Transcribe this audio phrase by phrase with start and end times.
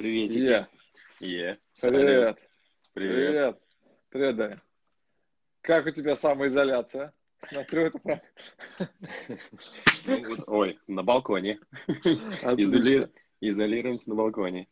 [0.00, 0.38] Приветики.
[0.38, 0.66] Е.
[1.20, 1.58] Е.
[1.82, 2.38] Привет.
[2.94, 3.26] Привет.
[3.28, 3.60] Привет.
[4.08, 4.62] Привет, Даня.
[5.60, 7.12] Как у тебя самоизоляция?
[7.42, 8.20] Смотрю, это прям
[10.06, 11.58] Ну, Ой, на балконе.
[11.86, 13.10] Изоли-
[13.42, 14.68] Изолируемся на балконе.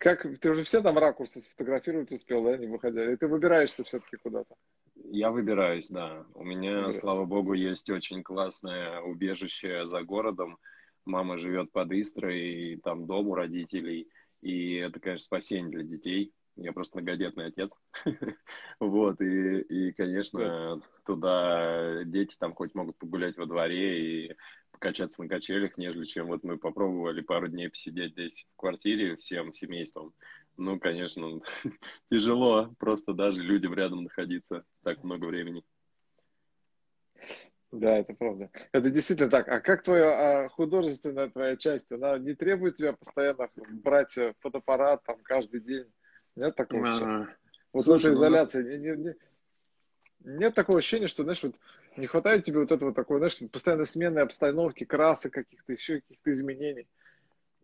[0.00, 3.10] Как, ты уже все там ракурсы сфотографировать успел, да, не выходя?
[3.10, 4.54] И ты выбираешься все-таки куда-то?
[4.96, 6.26] Я выбираюсь, да.
[6.34, 7.00] У меня, Выбираешься.
[7.00, 10.58] слава богу, есть очень классное убежище за городом.
[11.08, 14.08] Мама живет под Истрой, и там дом у родителей.
[14.42, 16.32] И это, конечно, спасение для детей.
[16.56, 17.72] Я просто многодетный отец.
[18.80, 24.36] Вот, и, и, конечно, туда дети там хоть могут погулять во дворе и
[24.70, 29.52] покачаться на качелях, нежели чем вот мы попробовали пару дней посидеть здесь в квартире всем
[29.52, 30.12] семейством.
[30.56, 31.40] Ну, конечно,
[32.10, 35.64] тяжело просто даже людям рядом находиться так много времени.
[37.70, 38.50] Да, это правда.
[38.72, 39.46] Это действительно так.
[39.48, 41.92] А как твоя а, художественная твоя часть?
[41.92, 45.84] Она не требует тебя постоянно брать э, фотоаппарат там каждый день?
[46.34, 47.02] Нет такого сейчас?
[47.02, 47.28] А,
[47.74, 49.14] Вот слушай, в ну, изоляции не- не- не-
[50.38, 51.56] нет такого ощущения, что, знаешь, вот
[51.98, 56.88] не хватает тебе вот этого такой, знаешь, постоянно сменной обстановки, красок каких-то, еще каких-то изменений.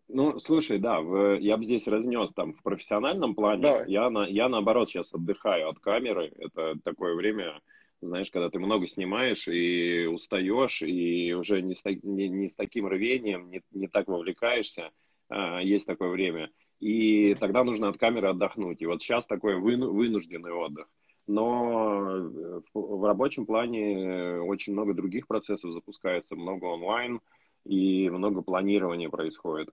[0.07, 3.63] Ну, слушай, да, в- я бы здесь разнес там в профессиональном плане.
[3.63, 3.89] Давай.
[3.89, 6.31] Я, на, я наоборот сейчас отдыхаю от камеры.
[6.37, 7.59] Это такое время,
[8.07, 12.87] знаешь, когда ты много снимаешь и устаешь, и уже не с, не, не с таким
[12.87, 14.91] рвением, не, не так вовлекаешься.
[15.29, 16.51] А, есть такое время.
[16.79, 18.81] И тогда нужно от камеры отдохнуть.
[18.81, 20.87] И вот сейчас такой выну- вынужденный отдых.
[21.27, 27.21] Но э, в, в рабочем плане очень много других процессов запускается, много онлайн
[27.65, 29.69] и много планирования происходит.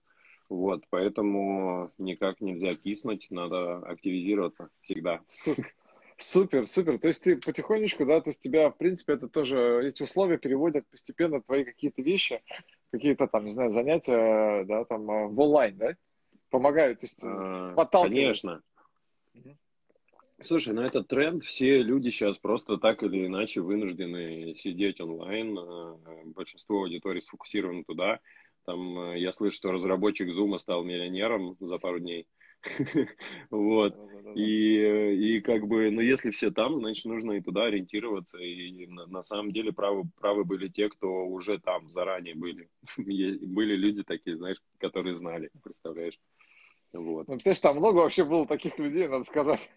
[0.48, 5.20] Вот, поэтому никак нельзя киснуть, надо активизироваться всегда.
[5.26, 5.74] Супер.
[6.22, 6.98] Супер, супер.
[6.98, 10.86] То есть ты потихонечку, да, то есть тебя, в принципе, это тоже, эти условия переводят
[10.88, 12.40] постепенно твои какие-то вещи,
[12.92, 15.96] какие-то там, не знаю, занятия, да, там, э, в онлайн, да,
[16.48, 18.14] помогают, то есть э, А, подталкивают.
[18.14, 18.62] Конечно.
[19.34, 19.58] Мгм.
[20.40, 25.58] Слушай, ну этот тренд, все люди сейчас просто так или иначе вынуждены сидеть онлайн.
[25.58, 28.20] а, Большинство аудитории сфокусировано туда.
[28.64, 32.28] Там я слышу, что разработчик Zoom стал миллионером за пару дней.
[33.50, 33.96] Вот.
[34.34, 38.38] И, э, и как бы, ну, если все там, значит, нужно и туда ориентироваться.
[38.38, 42.68] И на, на самом деле правы, правы были те, кто уже там заранее были.
[42.96, 46.18] Были люди такие, знаешь, которые знали, представляешь?
[46.92, 47.28] Вот.
[47.28, 49.70] Ну, представляешь, там много вообще было таких людей, надо сказать.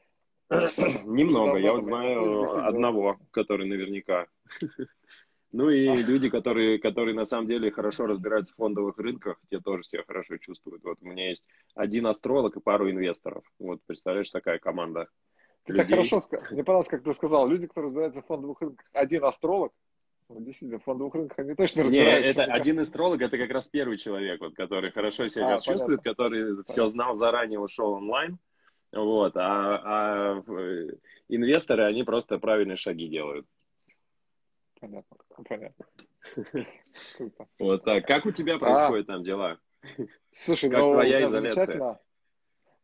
[0.50, 4.28] Немного, я вот знаю одного, который наверняка.
[5.52, 9.84] Ну и люди, которые, которые на самом деле хорошо разбираются в фондовых рынках, те тоже
[9.84, 10.84] себя хорошо чувствуют.
[10.84, 13.44] Вот у меня есть один астролог и пару инвесторов.
[13.60, 15.08] Вот, представляешь, такая команда
[15.64, 15.96] Ты так людей.
[15.96, 16.48] хорошо сказал.
[16.52, 17.48] Мне понравилось, как ты сказал.
[17.48, 19.72] Люди, которые разбираются в фондовых рынках, один астролог.
[20.28, 22.42] Ну, действительно, в фондовых рынках они точно разбираются.
[22.42, 26.02] это мне один астролог, это как раз первый человек, вот, который хорошо себя А, чувствует,
[26.02, 26.88] который все Понятно.
[26.88, 28.40] знал заранее, ушел онлайн.
[28.92, 30.44] Вот, а, а
[31.30, 33.46] инвесторы, они просто правильные шаги делают.
[34.86, 35.18] Понятно,
[35.50, 35.86] понятно.
[37.60, 38.06] Вот так.
[38.06, 39.60] Как у тебя происходят там дела?
[40.32, 42.00] Слушай, Как ну, твоя изоляция?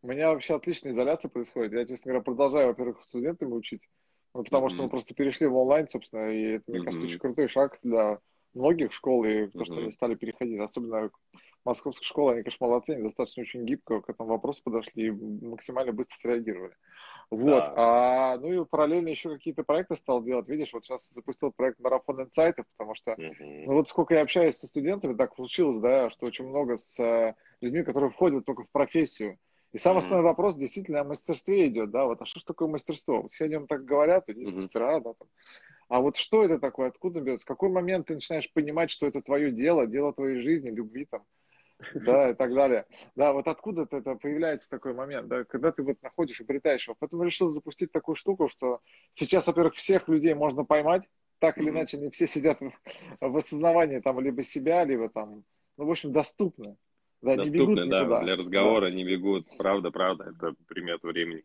[0.02, 1.74] У меня вообще отличная изоляция происходит.
[1.74, 3.88] Я, честно говоря, продолжаю, во-первых, студентами учить.
[4.34, 7.12] Ну, потому что мы просто перешли в онлайн, собственно, и это, мне кажется, Мгм.
[7.12, 8.20] очень крутой шаг для
[8.54, 9.84] многих школ, и то, что Мгм.
[9.84, 10.60] они стали переходить.
[10.60, 11.12] Особенно
[11.66, 15.92] московская школа, они, конечно, молодцы, они достаточно очень гибко к этому вопросу подошли и максимально
[15.92, 16.76] быстро среагировали.
[17.32, 17.64] Вот.
[17.64, 17.74] Да.
[18.34, 20.50] А, ну и параллельно еще какие-то проекты стал делать.
[20.50, 23.66] Видишь, вот сейчас запустил проект Марафон инсайтов, потому что Мгм.
[23.66, 27.36] ну вот сколько я общаюсь со студентами, так получилось, да, что очень много с э,
[27.62, 29.38] людьми, которые входят только в профессию.
[29.72, 30.06] И самый Мгм.
[30.06, 33.22] основной вопрос действительно о мастерстве идет, да, вот, а что ж такое мастерство?
[33.22, 34.64] Вот сегодня так говорят, вот есть Мгм.
[34.64, 35.30] мастера, да, там.
[35.88, 37.46] А вот что это такое, откуда берется?
[37.46, 41.24] В какой момент ты начинаешь понимать, что это твое дело, дело твоей жизни, любви там,
[41.94, 42.86] да, и так далее.
[43.16, 46.96] Да, вот откуда это, появляется такой момент, да, когда ты вот находишь, обретаешь его.
[47.00, 48.80] Поэтому решил запустить такую штуку, что
[49.12, 51.08] сейчас, во-первых, всех людей можно поймать,
[51.40, 52.60] так или иначе они все сидят
[53.20, 55.44] в, осознавании там либо себя, либо там,
[55.78, 56.78] ну, в общем, доступно.
[57.22, 58.24] Да, не Доступны, да, никуда.
[58.24, 59.48] для разговора не бегут.
[59.58, 61.44] Правда, правда, это примет времени.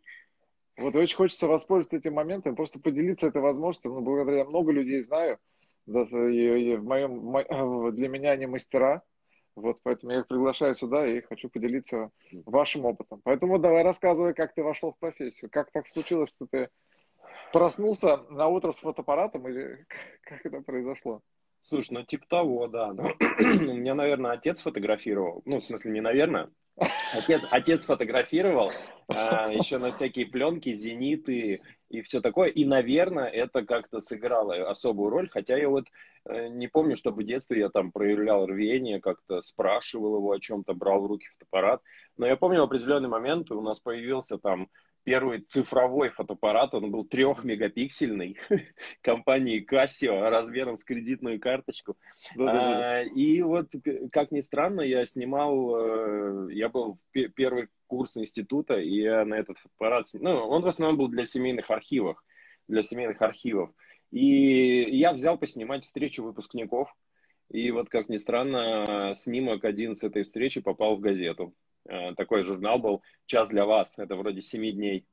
[0.78, 3.92] Вот и очень хочется воспользоваться этим моментом, просто поделиться этой возможностью.
[3.92, 5.38] Ну, благодаря много людей знаю,
[5.86, 9.02] да, и, и в моем, мо- для меня они мастера,
[9.56, 12.10] вот, поэтому я их приглашаю сюда и хочу поделиться
[12.44, 13.20] вашим опытом.
[13.24, 16.68] Поэтому давай рассказывай, как ты вошел в профессию, как так случилось, что ты
[17.52, 19.86] проснулся на утро с фотоаппаратом или
[20.22, 21.22] как это произошло?
[21.62, 22.92] Слушай, ну типа того, да.
[22.92, 23.04] Ну,
[23.40, 25.42] у меня, наверное, отец фотографировал.
[25.46, 26.50] Ну, в смысле, не наверное.
[27.14, 28.70] Отец, отец фотографировал
[29.10, 32.48] а, еще на всякие пленки, зениты и все такое.
[32.48, 35.28] И, наверное, это как-то сыграло особую роль.
[35.28, 35.86] Хотя я вот
[36.24, 40.74] э, не помню, чтобы в детстве я там проявлял рвение, как-то спрашивал его о чем-то,
[40.74, 41.82] брал в руки фотоаппарат.
[42.16, 44.68] Но я помню в определенный момент у нас появился там
[45.06, 48.36] первый цифровой фотоаппарат, он был трехмегапиксельный,
[49.02, 51.96] компании Casio, размером с кредитную карточку.
[52.36, 53.68] А, и вот,
[54.10, 59.58] как ни странно, я снимал, э, я был первый курс института, и я на этот
[59.58, 62.20] фотоаппарат, ну, он в основном был для семейных архивов,
[62.66, 63.70] для семейных архивов.
[64.10, 66.92] И я взял поснимать встречу выпускников,
[67.48, 71.54] и вот, как ни странно, снимок один с этой встречи попал в газету.
[71.88, 75.06] Э, такой журнал был «Час для вас», это вроде семи дней.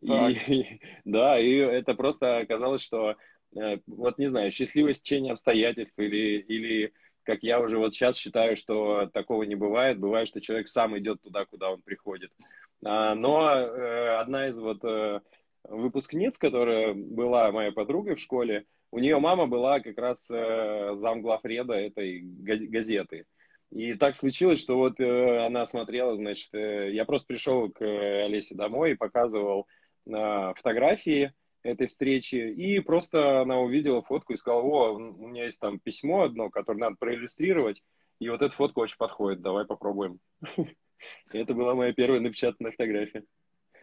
[0.00, 0.08] И,
[1.04, 3.16] да, и это просто оказалось, что,
[3.56, 6.92] э, вот не знаю, счастливое стечение обстоятельств или, или
[7.22, 9.98] как я уже вот сейчас считаю, что такого не бывает.
[9.98, 12.30] Бывает, что человек сам идет туда, куда он приходит.
[12.84, 14.82] А, но э, одна из вот
[15.66, 22.20] выпускниц, которая была моей подругой в школе, у нее мама была как раз замглавреда этой
[22.20, 23.24] газеты.
[23.74, 28.24] И так случилось, что вот э, она смотрела, значит, э, я просто пришел к э,
[28.24, 29.66] Олесе домой и показывал
[30.06, 31.32] э, фотографии
[31.64, 36.22] этой встречи, и просто она увидела фотку и сказала, о, у меня есть там письмо
[36.22, 37.82] одно, которое надо проиллюстрировать,
[38.20, 40.20] и вот эта фотка очень подходит, давай попробуем.
[41.32, 43.24] Это была моя первая напечатанная фотография.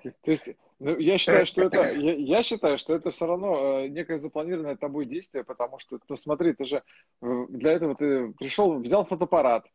[0.04, 0.50] То есть,
[0.80, 4.78] ну, я считаю, что это, я, я считаю, что это все равно э, некое запланированное
[4.78, 6.84] тобой действие, потому что, ну, смотри, ты же
[7.22, 9.68] э, для этого ты пришел, взял фотоаппарат,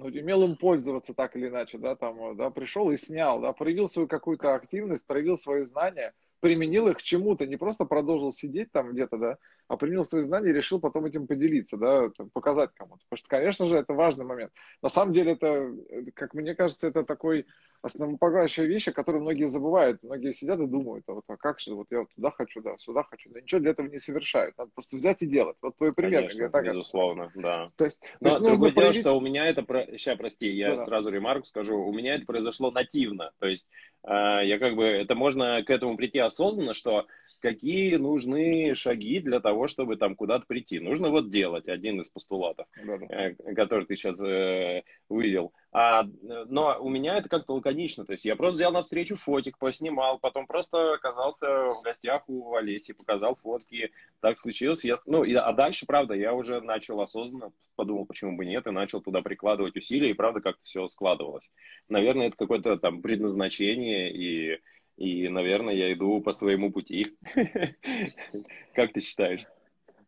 [0.00, 3.86] ну, умел им пользоваться так или иначе, да, там, да, пришел и снял, да, проявил
[3.86, 8.92] свою какую-то активность, проявил свои знания, применил их к чему-то, не просто продолжил сидеть там
[8.92, 9.38] где-то, да,
[9.70, 13.04] а применил свои знания и решил потом этим поделиться, да, показать кому-то.
[13.08, 14.50] Потому что, конечно же, это важный момент.
[14.82, 15.72] На самом деле, это,
[16.14, 17.46] как мне кажется, это такой
[17.82, 20.02] основополагающая вещь, о которой многие забывают.
[20.02, 22.76] Многие сидят и думают, а вот а как же, вот я вот туда хочу, да,
[22.78, 23.30] сюда хочу.
[23.30, 24.58] Да ничего для этого не совершают.
[24.58, 25.56] Надо просто взять и делать.
[25.62, 26.22] Вот твой пример.
[26.22, 27.42] Конечно, так, безусловно, как...
[27.42, 27.70] да.
[27.76, 28.94] То есть, Но то есть нужно проявить...
[28.96, 29.64] дело, что у меня это...
[29.92, 31.78] Сейчас, прости, я да, сразу ремарку скажу.
[31.78, 33.30] У меня это произошло нативно.
[33.38, 33.68] То есть
[34.02, 34.84] э, я как бы...
[34.84, 37.06] Это можно к этому прийти осознанно, что
[37.40, 40.78] какие нужны шаги для того, чтобы там куда-то прийти.
[40.78, 43.06] Нужно вот делать один из постулатов, да, да.
[43.08, 45.52] Э, который ты сейчас э, увидел.
[45.72, 48.04] А, но у меня это как-то лаконично.
[48.04, 52.54] То есть я просто взял на встречу фотик, поснимал, потом просто оказался в гостях у
[52.54, 53.90] Олеси, показал фотки.
[54.20, 54.84] Так случилось.
[54.84, 58.70] Я, ну, и, а дальше, правда, я уже начал осознанно, подумал, почему бы нет, и
[58.70, 61.52] начал туда прикладывать усилия, и правда как-то все складывалось.
[61.88, 64.60] Наверное, это какое-то там предназначение, и,
[65.00, 67.16] и, наверное, я иду по своему пути.
[68.74, 69.46] Как ты считаешь?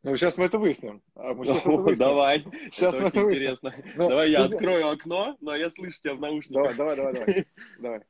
[0.02, 1.00] Ну, сейчас мы это выясним.
[1.14, 2.06] А мы сейчас О, это выясним.
[2.06, 2.44] Давай.
[2.70, 3.72] Сейчас это мы это интересно.
[3.96, 6.76] Ну, давай я открою окно, но я слышу тебя в наушниках.
[6.76, 7.26] Давай, давай, давай.
[7.26, 7.46] давай.
[7.80, 8.00] давай.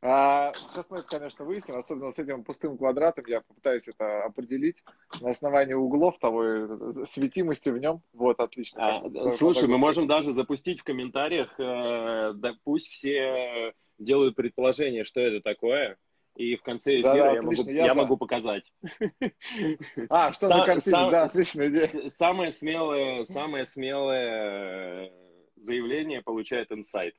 [0.00, 3.24] А, сейчас мы это, конечно, выясним, особенно с этим пустым квадратом.
[3.26, 4.84] Я попытаюсь это определить
[5.20, 8.02] на основании углов того э, светимости в нем.
[8.12, 9.00] Вот, отлично.
[9.02, 15.20] А, слушай, мы можем даже запустить в комментариях, э, да, пусть все делают предположение, что
[15.20, 15.98] это такое
[16.38, 18.72] и в конце эфира да, да, я, отлично, могу, я, я могу показать.
[20.08, 20.96] А, что за картина?
[20.96, 22.08] Сам, да, отличная идея.
[22.10, 25.12] Самое смелое, самое смелое
[25.56, 27.14] заявление получает инсайт.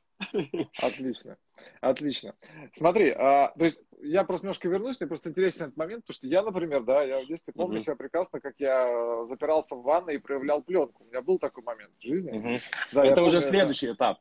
[0.82, 1.38] Отлично,
[1.82, 2.36] отлично.
[2.74, 6.28] Смотри, а, то есть я просто немножко вернусь, мне просто интересен этот момент, потому что
[6.28, 7.84] я, например, да, я в детстве помню uh-huh.
[7.84, 11.04] себя прекрасно, как я запирался в ванной и проявлял пленку.
[11.04, 12.34] У меня был такой момент в жизни.
[12.34, 12.62] Uh-huh.
[12.92, 14.20] Да, Это уже помню, следующий этап.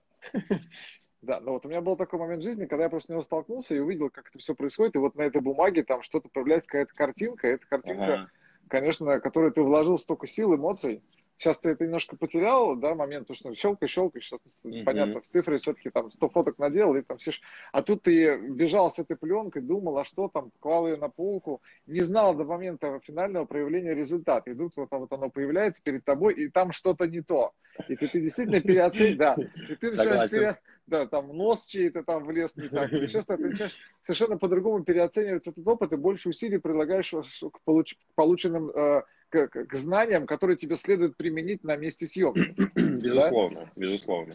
[1.21, 3.23] Да, но вот у меня был такой момент в жизни, когда я просто с него
[3.23, 6.69] столкнулся и увидел, как это все происходит, и вот на этой бумаге там что-то появляется,
[6.69, 8.31] какая-то картинка, эта картинка, ага.
[8.69, 11.03] конечно, которой ты вложил столько сил, эмоций,
[11.39, 14.83] Сейчас ты это немножко потерял, да, момент, потому что щелкай, щелкай, сейчас mm-hmm.
[14.83, 17.31] понятно, в цифре все-таки там 100 фоток надел, и там все...
[17.71, 21.63] А тут ты бежал с этой пленкой, думал, а что там, клал ее на полку,
[21.87, 24.51] не знал до момента финального проявления результата.
[24.51, 27.53] И тут вот, вот оно появляется перед тобой, и там что-то не то.
[27.87, 29.37] И ты, ты действительно переоцениваешь, да,
[29.69, 30.59] и ты начинаешь пере...
[30.89, 35.47] да, там нос чей-то там влез не так, или что-то, ты начинаешь совершенно по-другому переоценивать
[35.47, 37.95] этот опыт, и больше усилий предлагаешь к, получ...
[37.95, 42.55] к полученным э, к, к знаниям, которые тебе следует применить на месте съемки.
[42.75, 43.73] Безусловно, да?
[43.77, 44.33] безусловно.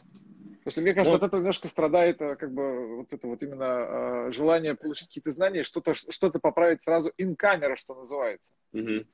[0.63, 3.43] Потому что, мне кажется, ну, от этого немножко страдает э, как бы вот это вот
[3.43, 8.53] именно э, желание получить какие-то знания, что-то что поправить сразу ин-камера, что называется.
[8.71, 9.05] Угу.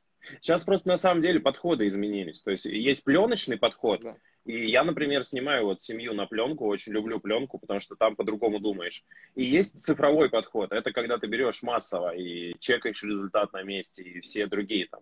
[0.41, 2.43] Сейчас просто на самом деле подходы изменились.
[2.43, 4.01] То есть есть пленочный подход.
[4.01, 4.17] Да.
[4.45, 8.59] И я, например, снимаю вот семью на пленку, очень люблю пленку, потому что там по-другому
[8.59, 9.03] думаешь.
[9.35, 10.71] И есть цифровой подход.
[10.71, 15.01] Это когда ты берешь массово и чекаешь результат на месте, и все другие там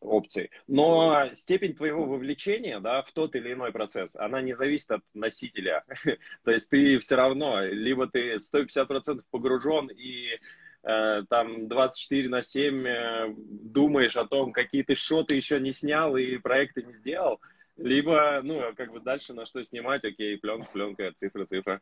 [0.00, 0.50] опций.
[0.66, 5.84] Но степень твоего вовлечения да, в тот или иной процесс, она не зависит от носителя.
[6.44, 10.36] То есть ты все равно, либо ты 150% погружен и
[10.82, 16.16] э, там 24 на 7 э, думаешь о том, какие ты шоты еще не снял
[16.16, 17.40] и проекты не сделал,
[17.76, 21.80] либо, ну, как бы дальше на что снимать, окей, пленка, пленка, цифра, цифра.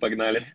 [0.00, 0.54] Погнали.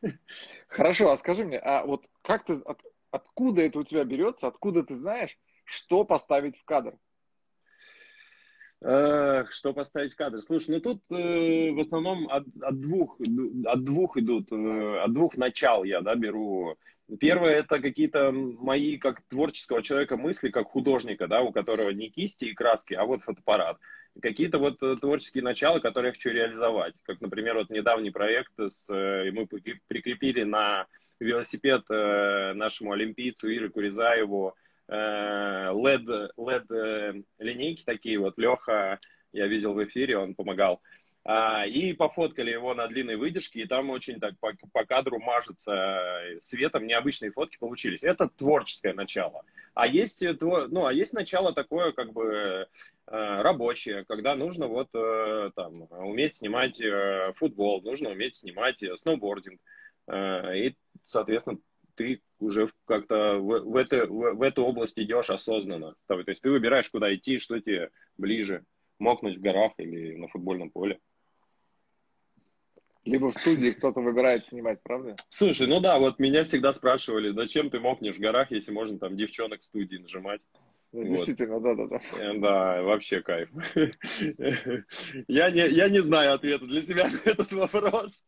[0.67, 2.81] Хорошо, а скажи мне, а вот как ты, от,
[3.11, 5.37] откуда это у тебя берется, откуда ты знаешь,
[5.69, 6.95] что поставить в кадр?
[8.81, 10.41] что поставить в кадр?
[10.41, 13.19] Слушай, ну тут э, в основном от, от двух
[13.65, 16.77] от двух идут, э, от двух начал я, да, беру.
[17.19, 22.45] Первое это какие-то мои как творческого человека мысли, как художника, да, у которого не кисти
[22.45, 23.77] и краски, а вот фотоаппарат.
[24.21, 26.95] Какие-то вот э, творческие начала, которые я хочу реализовать.
[27.03, 29.45] Как, например, вот недавний проект с э, мы
[29.87, 30.87] прикрепили на
[31.19, 34.55] велосипед э, нашему олимпийцу Иры Куризаеву
[34.89, 38.37] LED, LED линейки такие вот.
[38.37, 38.99] Леха,
[39.31, 40.81] я видел в эфире, он помогал.
[41.25, 46.21] А, и пофоткали его на длинной выдержке, и там очень так по, по кадру мажется
[46.39, 48.03] светом, необычные фотки получились.
[48.03, 49.43] Это творческое начало.
[49.75, 52.67] А есть, ну, а есть начало такое, как бы,
[53.05, 56.81] рабочее, когда нужно вот там уметь снимать
[57.37, 59.61] футбол, нужно уметь снимать сноубординг.
[60.11, 61.59] И, соответственно,
[61.99, 65.95] ты уже как-то в, в, это, в, в эту область идешь осознанно.
[66.07, 68.63] То есть ты выбираешь, куда идти, что тебе ближе.
[68.99, 70.99] Мокнуть в горах или на футбольном поле.
[73.03, 75.15] Либо в студии кто-то выбирает снимать, правда?
[75.29, 79.17] Слушай, ну да, вот меня всегда спрашивали, зачем ты мокнешь в горах, если можно там
[79.17, 80.41] девчонок в студии нажимать.
[80.91, 81.17] Ну, вот.
[81.17, 82.33] Действительно, да, да, да.
[82.35, 83.49] Да, вообще кайф.
[85.27, 88.25] Я не, я не знаю ответа для себя на этот вопрос.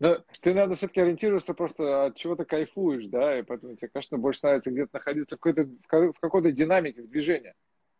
[0.00, 4.18] Но ты, наверное, все-таки ориентируешься просто от чего то кайфуешь, да, и поэтому тебе, конечно,
[4.18, 5.70] больше нравится где-то находиться в какой-то,
[6.12, 7.54] в какой-то динамике, в движении.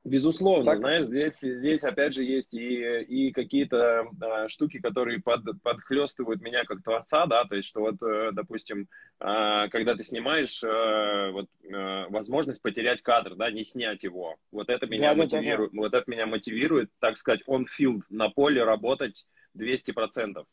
[0.05, 0.79] Безусловно, так?
[0.81, 6.65] знаешь, здесь, здесь опять же есть и, и какие-то а, штуки, которые под, подхлестывают меня
[6.65, 8.87] как творца, да, то есть, что вот, э, допустим,
[9.19, 14.69] а, когда ты снимаешь, а, вот, а, возможность потерять кадр, да, не снять его, вот
[14.69, 15.81] это меня да, мотивирует, да, да.
[15.81, 20.45] вот это меня мотивирует, так сказать, on field, на поле работать 200%.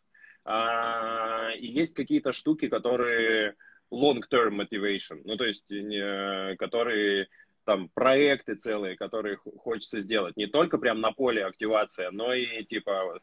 [0.46, 3.56] А, и есть какие-то штуки, которые
[3.92, 7.28] long-term motivation, ну, то есть, э, которые
[7.66, 10.38] там проекты целые, которые хочется сделать.
[10.38, 13.20] Не только прям на поле активация, но и типа,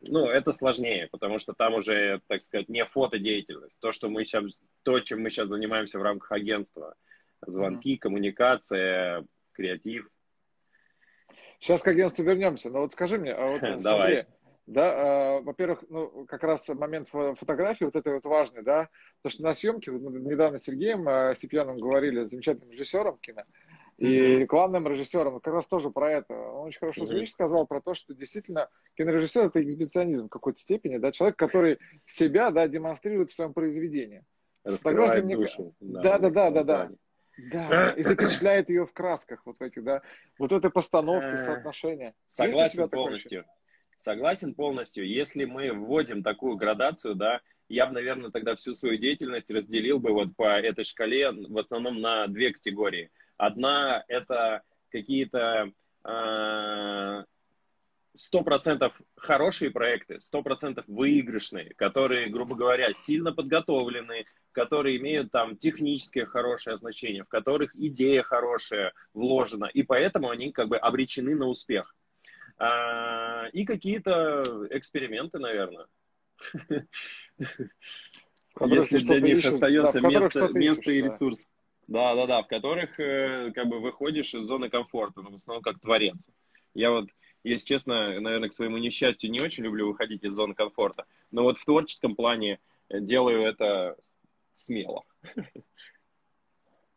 [0.00, 3.78] ну, это сложнее, потому что там уже, так сказать, не фотодеятельность.
[3.80, 4.44] То, что мы сейчас,
[4.82, 6.94] то, чем мы сейчас занимаемся в рамках агентства.
[7.46, 7.98] Звонки, mm-hmm.
[7.98, 10.08] коммуникация, креатив.
[11.60, 14.26] Сейчас к агентству вернемся, но вот скажи мне, а вот смотри, Давай.
[14.66, 18.88] Да, э, во-первых, ну, как раз момент фотографии, вот это вот важный, да,
[19.22, 23.42] то, что на съемке, вот мы недавно с Сергеем э, Сипьяном говорили, замечательным режиссером кино,
[23.96, 26.34] и рекламным режиссером, как раз тоже про это.
[26.34, 27.26] Он очень хорошо mm-hmm.
[27.26, 32.50] сказал про то, что действительно кинорежиссер это эксбиционизм в какой-то степени, да, человек, который себя,
[32.50, 34.24] да, демонстрирует в своем произведении.
[34.64, 35.36] Раскрывает мне...
[35.36, 35.74] душу.
[35.80, 36.90] Да, да, да, да, да.
[37.50, 40.02] Да, и запечатляет ее в красках, вот в этих, да,
[40.38, 42.14] вот в этой постановке, соотношения.
[42.28, 43.44] Согласен полностью.
[43.96, 45.08] Согласен полностью.
[45.08, 50.12] Если мы вводим такую градацию, да, я бы, наверное, тогда всю свою деятельность разделил бы
[50.12, 55.72] вот по этой шкале в основном на две категории– Одна– это какие-то
[56.04, 57.24] а,
[58.14, 65.56] сто процентов хорошие проекты, сто процентов выигрышные, которые, грубо говоря, сильно подготовлены, которые имеют там
[65.56, 71.46] техническое хорошее значение, в которых идея хорошая вложена, и поэтому они как бы обречены на
[71.46, 71.94] успех.
[72.56, 75.86] А, и какие-то эксперименты, наверное.
[78.60, 81.48] Если для них остается место и ресурс.
[81.86, 85.62] Да, да, да, в которых э, как бы выходишь из зоны комфорта, но в основном
[85.62, 86.28] как творец.
[86.74, 87.08] Я вот,
[87.42, 91.58] если честно, наверное, к своему несчастью не очень люблю выходить из зоны комфорта, но вот
[91.58, 92.58] в творческом плане
[92.90, 93.96] делаю это
[94.54, 95.04] смело.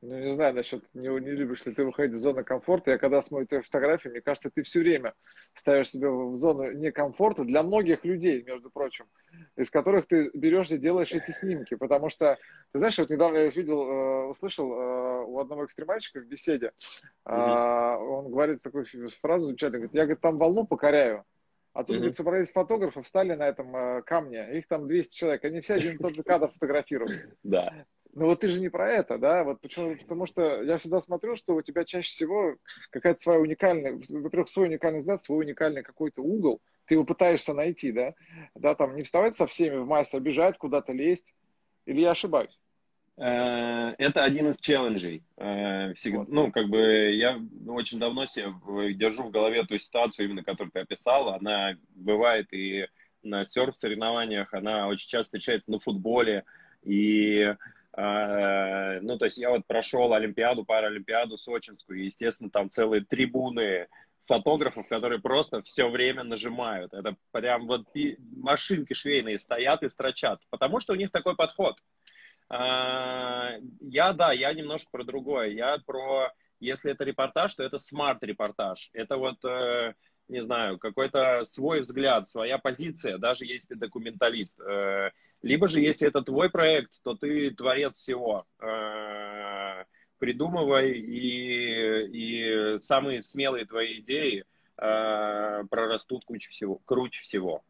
[0.08, 2.92] Ну, не знаю насчет, не, не любишь ли ты выходить из зоны комфорта.
[2.92, 5.14] Я когда смотрю твои фотографии, мне кажется, ты все время
[5.54, 9.04] ставишь себя в зону некомфорта для многих людей, между прочим,
[9.58, 11.76] из которых ты берешь и делаешь эти снимки.
[11.76, 12.38] Потому что,
[12.72, 16.72] ты знаешь, вот недавно я видел, э, услышал э, у одного экстремальщика в беседе,
[17.26, 17.98] mm-hmm.
[17.98, 18.86] он говорит такую
[19.22, 21.26] фразу замечательную, говорит, я говорит, там волну покоряю.
[21.74, 22.00] А тут, mm-hmm.
[22.00, 25.96] говорит, собрались фотографы, встали на этом э, камне, их там 200 человек, они все один
[25.96, 27.12] и тот же кадр фотографируют.
[27.44, 27.86] Да.
[28.14, 29.44] Ну вот ты же не про это, да?
[29.44, 29.96] Вот почему?
[29.96, 32.56] Потому что я всегда смотрю, что у тебя чаще всего
[32.92, 37.92] какая-то своя уникальная, во-первых, свой уникальный взгляд, свой уникальный какой-то угол, ты его пытаешься найти,
[37.92, 38.14] да?
[38.56, 41.34] Да, там не вставать со всеми в массе, обижать, куда-то лезть.
[41.86, 42.58] Или я ошибаюсь?
[43.18, 45.24] Э, это один из челленджей.
[45.38, 46.30] Э, всегда, вот.
[46.30, 46.80] Ну, как бы
[47.14, 48.54] я очень давно себе
[48.94, 51.30] держу в голове ту ситуацию, именно которую ты описал.
[51.30, 52.88] Она бывает и
[53.24, 56.44] на серф-соревнованиях, она очень часто встречается на футболе.
[56.84, 57.54] И,
[57.98, 63.88] ну, то есть я вот прошел Олимпиаду, Паралимпиаду Сочинскую, и, естественно, там целые трибуны
[64.27, 66.94] фотографов, которые просто все время нажимают.
[66.94, 67.88] Это прям вот
[68.36, 71.75] машинки швейные стоят и строчат, потому что у них такой подход.
[72.50, 75.50] А, я, да, я немножко про другое.
[75.50, 78.89] Я про, если это репортаж, то это смарт-репортаж.
[78.94, 79.94] Это вот, э,
[80.28, 84.60] не знаю, какой-то свой взгляд, своя позиция, даже если документалист.
[84.60, 88.46] Э, либо же, если это твой проект, то ты творец всего.
[88.60, 89.84] Э,
[90.20, 96.76] придумывай, и, и самые смелые твои идеи прорастут круче всего.
[96.86, 97.64] Круче всего.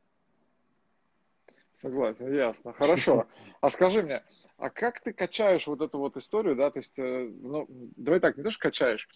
[1.78, 2.74] Согласен, ясно.
[2.74, 3.28] Хорошо.
[3.60, 4.22] А скажи мне,
[4.58, 8.38] а как ты качаешь вот эту вот историю, да, то есть, э, ну, давай так,
[8.38, 9.08] не то, что качаешь,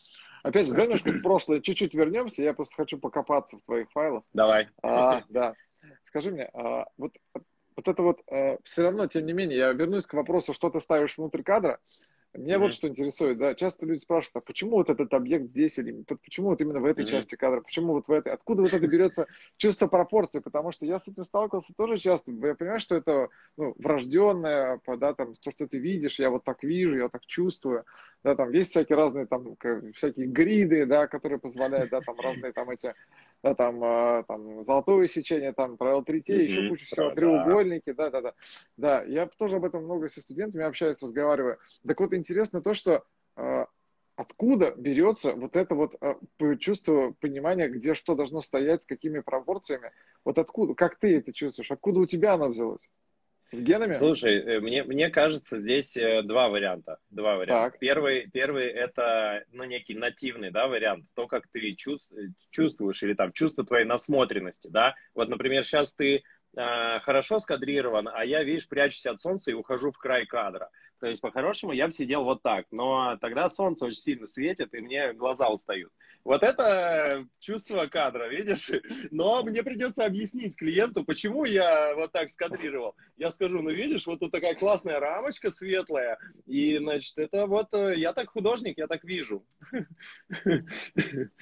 [0.43, 4.23] опять же, немножко в прошлое чуть-чуть вернемся, я просто хочу покопаться в твоих файлах.
[4.33, 4.69] Давай.
[4.81, 5.53] А, да.
[6.05, 7.13] Скажи мне, а, вот,
[7.75, 10.79] вот это вот, а, все равно, тем не менее, я вернусь к вопросу, что ты
[10.79, 11.79] ставишь внутрь кадра,
[12.37, 12.59] меня mm-hmm.
[12.59, 16.49] вот что интересует, да, часто люди спрашивают, а почему вот этот объект здесь или почему
[16.49, 17.09] вот именно в этой mm-hmm.
[17.09, 20.97] части кадра, почему вот в этой, откуда вот это берется чувство пропорции, потому что я
[20.97, 25.67] с этим сталкивался тоже часто, я понимаю, что это ну, врожденное, да, там, то, что
[25.67, 27.83] ты видишь, я вот так вижу, я так чувствую,
[28.23, 29.55] да, там есть всякие разные там,
[29.93, 32.93] всякие гриды, да, которые позволяют, да, там разные там эти
[33.43, 36.49] да, там, э, там золотое сечение, там правило третей, mm-hmm.
[36.49, 38.33] еще куча всего, треугольники, да, да, да.
[38.77, 41.57] Да, я тоже об этом много со студентами общаюсь, разговариваю.
[41.85, 43.03] Так вот, интересно то, что
[43.37, 43.65] э,
[44.15, 49.91] откуда берется вот это вот э, чувство понимания, где что должно стоять, с какими пропорциями.
[50.23, 52.89] Вот откуда, как ты это чувствуешь, откуда у тебя оно взялось?
[53.51, 53.95] С генами?
[53.95, 56.97] Слушай, э, мне, мне кажется, здесь э, два варианта.
[57.09, 57.71] Два варианта.
[57.71, 57.79] Так.
[57.79, 61.05] Первый, первый это ну, некий нативный да, вариант.
[61.15, 64.69] То, как ты чувствуешь, или там чувство твоей насмотренности.
[64.69, 64.95] Да?
[65.13, 66.23] Вот, например, сейчас ты
[66.55, 70.69] э, хорошо скадрирован, а я, видишь, прячусь от солнца и ухожу в край кадра.
[71.01, 72.67] То есть, по-хорошему, я бы сидел вот так.
[72.69, 75.91] Но тогда солнце очень сильно светит, и мне глаза устают.
[76.23, 78.69] Вот это чувство кадра, видишь?
[79.11, 82.95] Но мне придется объяснить клиенту, почему я вот так скадрировал.
[83.17, 87.95] Я скажу, ну видишь, вот тут такая классная рамочка светлая, и, значит, это вот э,
[87.97, 89.43] я так художник, я так вижу.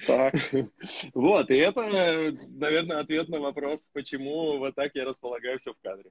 [0.06, 0.34] Так.
[1.12, 6.10] Вот, и это, наверное, ответ на вопрос, почему вот так я располагаю все в кадре.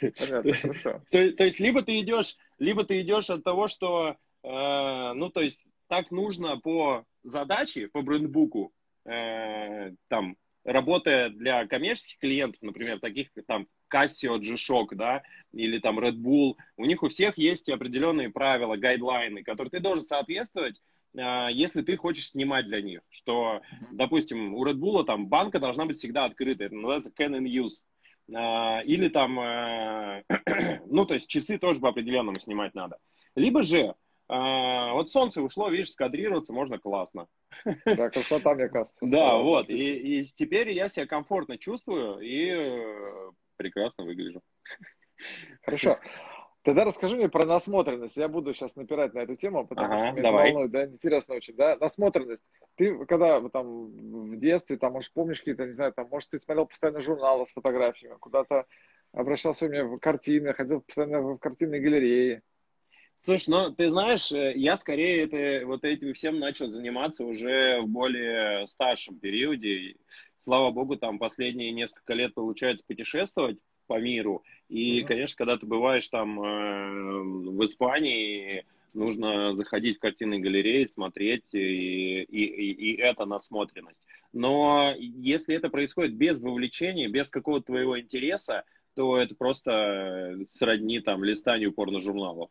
[0.00, 1.02] Понятно, хорошо.
[1.10, 5.40] То, то есть, либо ты идешь, либо ты идешь от того, что, э, ну, то
[5.40, 8.72] есть, так нужно по задаче, по брендбуку,
[9.04, 15.98] э, там, работая для коммерческих клиентов, например, таких как там Casio, G-Shock, да, или там
[15.98, 20.82] Red Bull, у них у всех есть определенные правила, гайдлайны, которые ты должен соответствовать,
[21.16, 23.00] э, если ты хочешь снимать для них.
[23.08, 27.46] Что, допустим, у Red Bull там банка должна быть всегда открыта, это называется can and
[27.46, 27.84] use.
[28.34, 30.24] А, или там, э,
[30.86, 32.98] ну, то есть часы тоже по определенному снимать надо.
[33.34, 33.94] Либо же,
[34.28, 37.26] а, вот солнце ушло, видишь, скадрироваться можно классно.
[37.86, 39.06] Да, красота, мне кажется.
[39.06, 39.70] Да, вот.
[39.70, 44.42] И, и теперь я себя комфортно чувствую и э, прекрасно выгляжу.
[45.62, 45.98] Хорошо.
[46.68, 48.18] Тогда расскажи мне про насмотренность.
[48.18, 50.52] Я буду сейчас напирать на эту тему, потому ага, что меня давай.
[50.52, 51.78] волнует, да, интересно очень, да.
[51.80, 52.44] Насмотренность.
[52.74, 53.86] Ты когда там
[54.32, 57.54] в детстве, там, может, помнишь какие-то, не знаю, там, может, ты смотрел постоянно журналы с
[57.54, 58.66] фотографиями, куда-то
[59.14, 62.42] обращался у меня в картины, ходил постоянно в картинной галереи.
[63.20, 67.88] Слушай, ну, ты знаешь, э, я скорее это, вот этим всем начал заниматься уже в
[67.88, 69.96] более старшем периоде.
[70.36, 73.56] Слава богу, там последние несколько лет получается путешествовать
[73.88, 74.44] по миру.
[74.68, 75.04] И, mm-hmm.
[75.06, 82.22] конечно, когда ты бываешь там э, в Испании, нужно заходить в картинные галереи, смотреть, и,
[82.22, 83.98] и, и, и это насмотренность.
[84.32, 91.24] Но если это происходит без вовлечения, без какого-то твоего интереса, то это просто сродни там
[91.24, 92.50] листанию порно-журналов.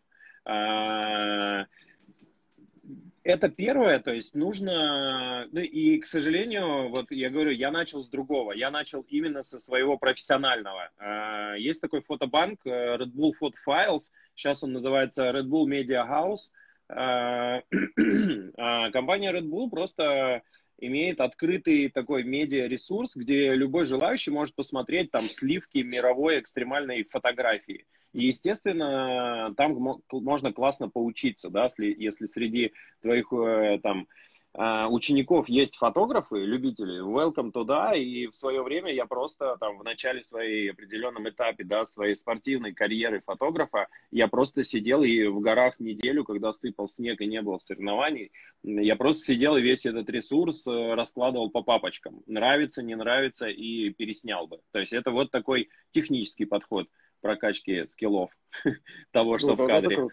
[3.28, 8.08] Это первое, то есть нужно, ну и, к сожалению, вот я говорю, я начал с
[8.08, 10.90] другого, я начал именно со своего профессионального.
[10.98, 16.08] А, есть такой фотобанк э, Red Bull Photo Files, сейчас он называется Red Bull Media
[16.10, 16.54] House.
[16.88, 17.64] А,
[18.58, 20.42] а, компания Red Bull просто
[20.78, 27.88] имеет открытый такой медиа-ресурс, где любой желающий может посмотреть там сливки мировой экстремальной фотографии.
[28.18, 29.78] И, естественно, там
[30.12, 34.08] можно классно поучиться, да, если, если среди твоих э, там
[34.56, 39.84] а, учеников есть фотографы, любители, welcome туда, и в свое время я просто там в
[39.84, 45.80] начале своей определенном этапе, да, своей спортивной карьеры фотографа, я просто сидел и в горах
[45.80, 48.32] неделю, когда сыпал снег и не было соревнований,
[48.64, 52.24] я просто сидел и весь этот ресурс э, раскладывал по папочкам.
[52.26, 54.60] Нравится, не нравится и переснял бы.
[54.72, 56.88] То есть это вот такой технический подход
[57.22, 58.32] прокачки скиллов
[59.12, 60.10] того, что в кадре.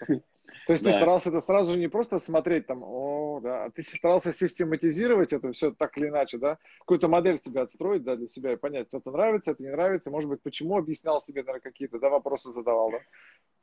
[0.66, 0.90] То есть да.
[0.90, 5.32] ты старался это сразу же не просто смотреть там, о, да, а ты старался систематизировать
[5.32, 8.88] это все так или иначе, да, какую-то модель себе отстроить, да, для себя и понять,
[8.92, 12.90] это нравится, это не нравится, может быть, почему объяснял себе, наверное, какие-то, да, вопросы задавал,
[12.90, 12.98] да.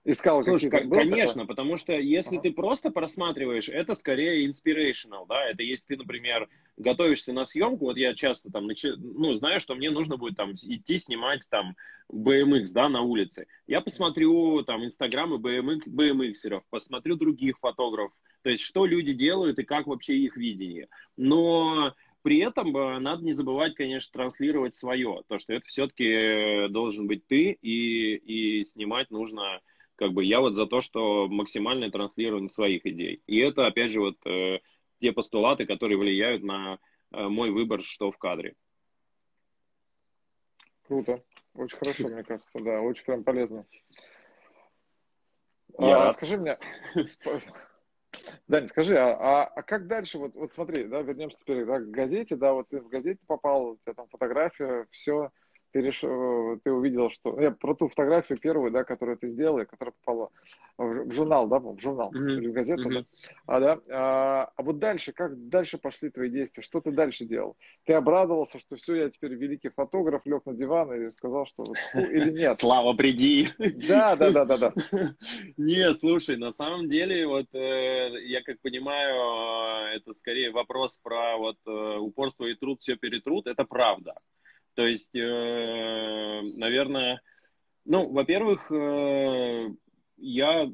[0.04, 1.46] Искал Слушай, к- конечно, такое?
[1.46, 2.44] потому что если ага.
[2.44, 7.98] ты просто просматриваешь, это скорее inspirational, да, это если ты, например, готовишься на съемку, вот
[7.98, 11.76] я часто там, ну, знаю, что мне нужно будет там идти снимать там
[12.12, 13.46] BMX, да, на улице.
[13.68, 19.64] Я посмотрю там инстаграмы BMX, BMXеров, посмотрю других фотографов, то есть что люди делают и
[19.64, 20.88] как вообще их видение.
[21.16, 26.68] Но при этом э, надо не забывать, конечно, транслировать свое, то, что это все-таки э,
[26.70, 29.62] должен быть ты, и, и снимать нужно
[30.02, 33.22] как бы я вот за то, что максимальное транслирование своих идей.
[33.28, 34.58] И это, опять же, вот э,
[35.00, 36.80] те постулаты, которые влияют на
[37.12, 38.56] э, мой выбор, что в кадре.
[40.88, 41.24] Круто.
[41.54, 43.68] Очень хорошо, мне кажется, да, очень прям полезно.
[45.78, 46.08] Я...
[46.08, 46.58] А, скажи мне,
[48.48, 50.18] Дань, скажи, а, а, а как дальше?
[50.18, 53.68] Вот, вот смотри, да, вернемся теперь да, к газете, да, вот ты в газете попал,
[53.68, 55.30] у тебя там фотография, все,
[55.71, 57.39] ты решил, ты увидел, что...
[57.39, 60.29] Я про ту фотографию первую, да, которую ты сделал, и которая попала
[60.77, 62.38] в журнал, да, в журнал mm-hmm.
[62.38, 62.93] или в газету, mm-hmm.
[62.93, 63.05] да.
[63.45, 63.79] А, да.
[63.89, 66.63] А, а вот дальше, как дальше пошли твои действия?
[66.63, 67.55] Что ты дальше делал?
[67.86, 71.77] Ты обрадовался, что все, я теперь великий фотограф, лег на диван и сказал, что вот,
[71.93, 72.57] ну, или нет?
[72.60, 73.49] Слава, приди!
[73.88, 74.73] Да, да, да, да, да.
[75.57, 81.38] Не, слушай, на самом деле, вот э, я как понимаю, э, это скорее вопрос про
[81.38, 84.15] вот э, упорство и труд, все перетрут, это правда.
[84.75, 87.21] То есть, э, наверное,
[87.86, 89.69] ну, во-первых, э,
[90.17, 90.71] я,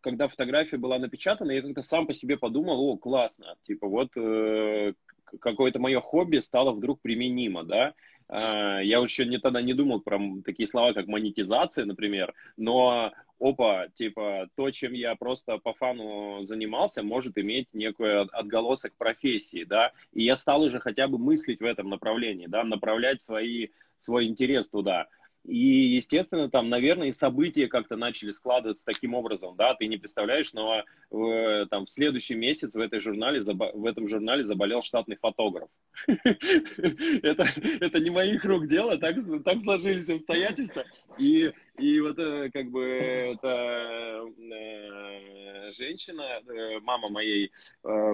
[0.00, 4.92] когда фотография была напечатана, я как-то сам по себе подумал, о, классно, типа вот э,
[5.40, 7.94] какое-то мое хобби стало вдруг применимо, да,
[8.28, 14.48] я еще не, тогда не думал про такие слова, как монетизация, например, но опа, типа,
[14.54, 20.36] то, чем я просто по фану занимался, может иметь некую отголосок профессии, да, и я
[20.36, 25.08] стал уже хотя бы мыслить в этом направлении, да, направлять свои, свой интерес туда.
[25.44, 30.52] И, естественно, там, наверное, и события как-то начали складываться таким образом, да, ты не представляешь,
[30.52, 35.68] но в, там, в следующий месяц в, этой журнале, в этом журнале заболел штатный фотограф.
[36.06, 37.48] это,
[37.80, 40.84] это не моих рук дело, так, так сложились обстоятельства.
[41.18, 47.50] И, и вот э, как бы эта э, женщина, э, мама моей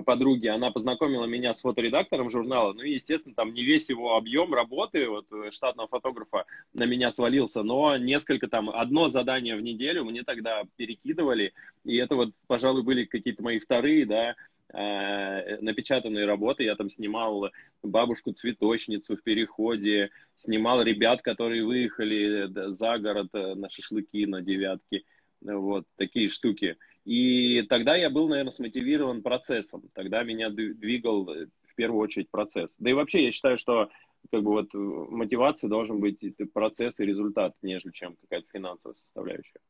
[0.07, 4.55] подруги, она познакомила меня с фоторедактором журнала, ну и, естественно, там не весь его объем
[4.55, 10.23] работы вот, штатного фотографа на меня свалился, но несколько там, одно задание в неделю мне
[10.23, 11.53] тогда перекидывали,
[11.85, 14.37] и это вот, пожалуй, были какие-то мои вторые, да,
[14.72, 16.64] э, напечатанные работы.
[16.64, 17.50] Я там снимал
[17.83, 25.04] бабушку-цветочницу в переходе, снимал ребят, которые выехали за город э, на шашлыки, на девятки.
[25.40, 26.76] Вот такие штуки.
[27.04, 29.88] И тогда я был, наверное, смотивирован процессом.
[29.94, 32.76] Тогда меня двигал э, в первую очередь процесс.
[32.78, 33.88] Да и вообще я считаю, что
[34.31, 36.20] как бы вот мотивация должен быть
[36.52, 39.61] процесс и результат, нежели чем какая-то финансовая составляющая.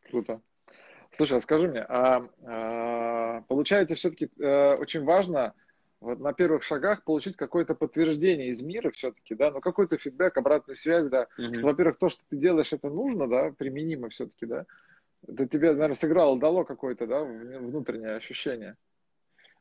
[0.00, 0.42] Круто.
[1.16, 5.54] Слушай, а скажи мне, а, а получается все-таки а, очень важно
[6.00, 10.74] вот на первых шагах получить какое-то подтверждение из мира все-таки, да, ну какой-то фидбэк, обратная
[10.74, 11.54] связь, да, mm-hmm.
[11.54, 14.66] что, во-первых, то, что ты делаешь, это нужно, да, применимо все-таки, да,
[15.26, 18.76] это тебе, наверное, сыграло, дало какое-то, да, внутреннее ощущение.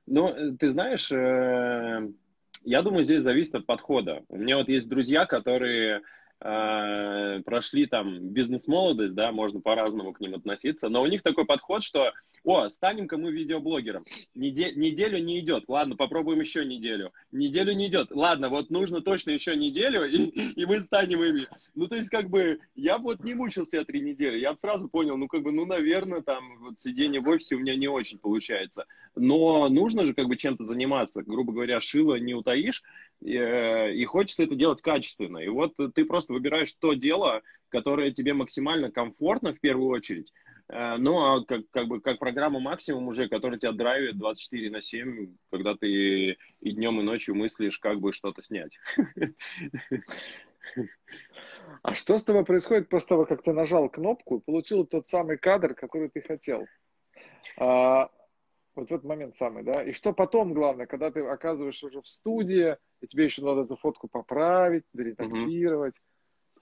[0.07, 2.09] Ну, э, ты знаешь, э,
[2.63, 4.23] я думаю, здесь зависит от подхода.
[4.29, 6.01] У меня вот есть друзья, которые
[6.41, 11.83] э, прошли там бизнес-молодость, да, можно по-разному к ним относиться, но у них такой подход,
[11.83, 12.11] что,
[12.43, 14.03] о, станем-ка мы видеоблогером.
[14.35, 17.11] Неде- неделю не идет, ладно, попробуем еще неделю.
[17.31, 20.25] Неделю не идет, ладно, вот нужно точно еще неделю, и,
[20.55, 21.47] и мы станем ими.
[21.75, 25.27] Ну, то есть, как бы, я вот не мучился три недели, я сразу понял, ну,
[25.27, 28.85] как бы, ну, наверное, там, вот сидение в офисе у меня не очень получается.
[29.15, 32.81] Но нужно же, как бы, чем-то заниматься, грубо говоря, шило не утаишь,
[33.21, 35.37] и, э, и хочется это делать качественно.
[35.37, 40.33] И вот ты просто выбираешь то дело, которое тебе максимально комфортно в первую очередь,
[40.71, 45.35] ну, а как, как бы как программа максимум уже, которая тебя драйвит 24 на 7,
[45.51, 48.79] когда ты и днем, и ночью мыслишь, как бы что-то снять.
[51.83, 55.37] А что с тобой происходит после того, как ты нажал кнопку и получил тот самый
[55.37, 56.65] кадр, который ты хотел?
[57.57, 58.09] А,
[58.75, 59.83] Вот в этот момент самый, да.
[59.83, 63.75] И что потом главное, когда ты оказываешься уже в студии, и тебе еще надо эту
[63.75, 65.95] фотку поправить, редактировать.
[65.95, 66.03] Угу.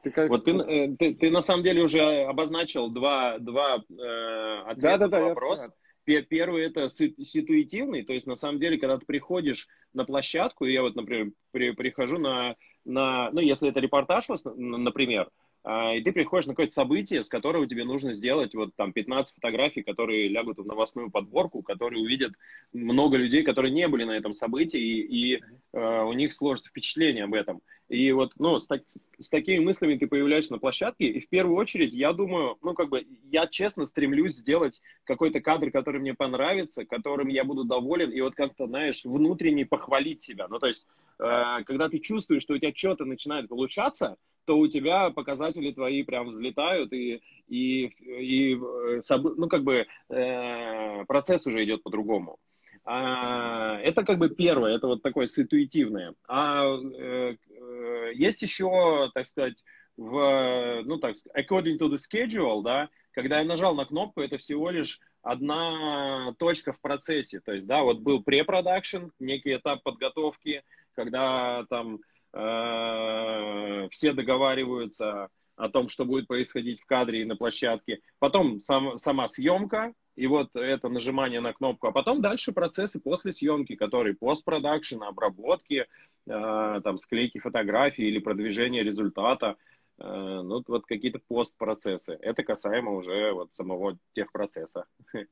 [0.03, 0.29] Ты как...
[0.29, 5.07] Вот ты, э, ты, ты на самом деле уже обозначил два, два э, ответа да,
[5.07, 5.69] да, на вопрос.
[6.05, 10.95] Первый это ситуативный, то есть на самом деле, когда ты приходишь на площадку, я вот,
[10.95, 15.29] например, при, прихожу на, на, ну, если это репортаж, например,
[15.69, 19.83] и ты приходишь на какое-то событие, с которого тебе нужно сделать вот там 15 фотографий,
[19.83, 22.33] которые лягут в новостную подборку, которые увидят
[22.73, 27.25] много людей, которые не были на этом событии, и, и э, у них сложится впечатление
[27.25, 27.61] об этом.
[27.89, 28.83] И вот, ну, с, так,
[29.19, 32.89] с такими мыслями ты появляешься на площадке, и в первую очередь, я думаю, ну, как
[32.89, 38.21] бы, я честно стремлюсь сделать какой-то кадр, который мне понравится, которым я буду доволен, и
[38.21, 40.47] вот как-то, знаешь, внутренне похвалить себя.
[40.47, 40.87] Ну, то есть,
[41.19, 44.17] э, когда ты чувствуешь, что у тебя что-то начинает получаться,
[44.49, 51.45] то у тебя показатели твои прям взлетают, и, и, и ну, как бы э, процесс
[51.45, 52.39] уже идет по-другому.
[52.83, 56.15] А, это как бы первое, это вот такое ситуативное.
[56.27, 59.63] А э, э, есть еще, так сказать,
[59.97, 64.71] в, ну так, according to the schedule, да, когда я нажал на кнопку, это всего
[64.71, 67.39] лишь одна точка в процессе.
[67.39, 70.63] То есть, да, вот был препродакшн, некий этап подготовки,
[70.95, 77.99] когда там Э, все договариваются о том, что будет происходить в кадре и на площадке.
[78.19, 81.87] Потом сам, сама съемка, и вот это нажимание на кнопку.
[81.87, 85.85] А потом дальше процессы после съемки, которые постпродакшн, обработки,
[86.27, 89.57] э, там, склейки фотографий или продвижение результата.
[89.97, 92.17] Э, ну, вот какие-то постпроцессы.
[92.21, 94.85] Это касаемо уже вот самого техпроцесса.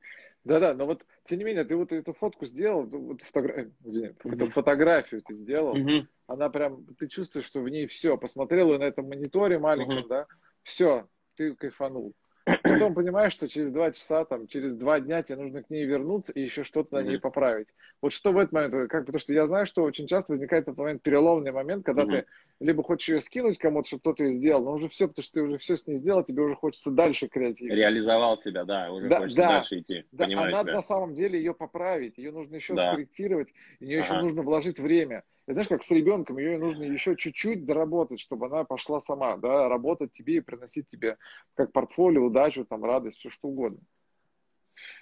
[0.48, 3.64] Да-да, но вот, тем не менее, ты вот эту фотку сделал, вот фотогра...
[3.84, 4.34] mm-hmm.
[4.34, 6.06] эту фотографию ты сделал, mm-hmm.
[6.26, 10.08] она прям, ты чувствуешь, что в ней все, посмотрел на этом мониторе маленьком, mm-hmm.
[10.08, 10.26] да,
[10.62, 11.06] все,
[11.36, 12.14] ты кайфанул.
[12.62, 16.32] Потом понимаешь, что через два часа, там, через два дня тебе нужно к ней вернуться
[16.32, 17.68] и еще что-то на ней поправить.
[18.00, 20.78] Вот что в этот момент, как, потому что я знаю, что очень часто возникает этот
[20.78, 22.26] момент, переломный момент, когда ты
[22.60, 25.42] либо хочешь ее скинуть кому-то, чтобы кто-то ее сделал, но уже все, потому что ты
[25.42, 27.72] уже все с ней сделал, тебе уже хочется дальше креативить.
[27.72, 30.04] Реализовал себя, да, уже да, хочется да, дальше идти.
[30.12, 30.74] Да, а надо тебя.
[30.74, 32.92] на самом деле ее поправить, ее нужно еще да.
[32.92, 34.06] скорректировать, в нее ага.
[34.06, 35.24] еще нужно вложить время.
[35.48, 39.70] И знаешь, как с ребенком, ее нужно еще чуть-чуть доработать, чтобы она пошла сама, да,
[39.70, 41.16] работать тебе и приносить тебе
[41.54, 43.78] как портфолио, удачу, там, радость, все что угодно.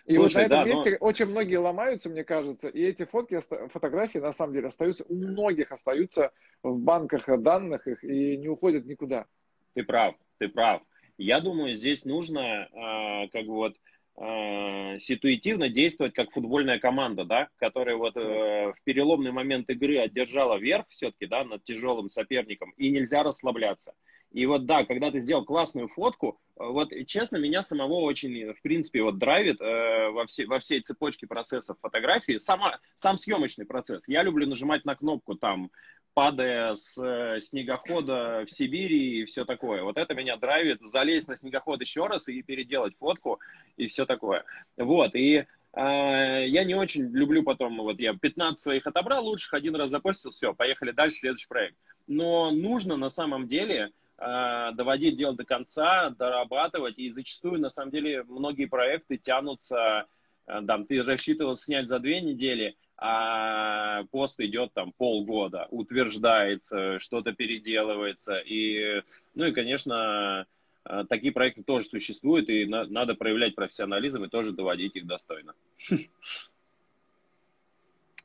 [0.04, 1.06] И Слушай, вот на этом да, месте но...
[1.06, 5.72] очень многие ломаются, мне кажется, и эти фотки, фотографии на самом деле остаются, у многих
[5.72, 6.30] остаются
[6.62, 9.26] в банках данных их и не уходят никуда.
[9.74, 10.80] Ты прав, ты прав.
[11.18, 13.76] Я думаю, здесь нужно э, как бы вот
[14.16, 20.56] э, ситуативно действовать как футбольная команда, да, которая вот э, в переломный момент игры одержала
[20.58, 23.92] верх все-таки, да, над тяжелым соперником, и нельзя расслабляться.
[24.32, 28.62] И вот да, когда ты сделал классную фотку, э, вот честно, меня самого очень, в
[28.62, 34.08] принципе, вот драйвит э, во, все, во всей цепочке процессов фотографии сама, сам съемочный процесс.
[34.08, 35.70] Я люблю нажимать на кнопку там,
[36.16, 39.82] падая с э, снегохода в Сибири и все такое.
[39.82, 43.38] Вот это меня драйвит, залезть на снегоход еще раз и переделать фотку
[43.76, 44.44] и все такое.
[44.78, 49.76] Вот, и э, я не очень люблю потом, вот я 15 своих отобрал лучших, один
[49.76, 51.76] раз запостил, все, поехали дальше, следующий проект.
[52.06, 56.98] Но нужно на самом деле доводить дело до конца, дорабатывать.
[56.98, 60.06] И зачастую, на самом деле, многие проекты тянутся,
[60.46, 67.32] э, там, ты рассчитывал снять за две недели, а пост идет там полгода, утверждается, что-то
[67.32, 68.38] переделывается.
[68.38, 69.02] И,
[69.34, 70.46] ну и, конечно,
[70.84, 75.54] э, такие проекты тоже существуют, и на, надо проявлять профессионализм и тоже доводить их достойно.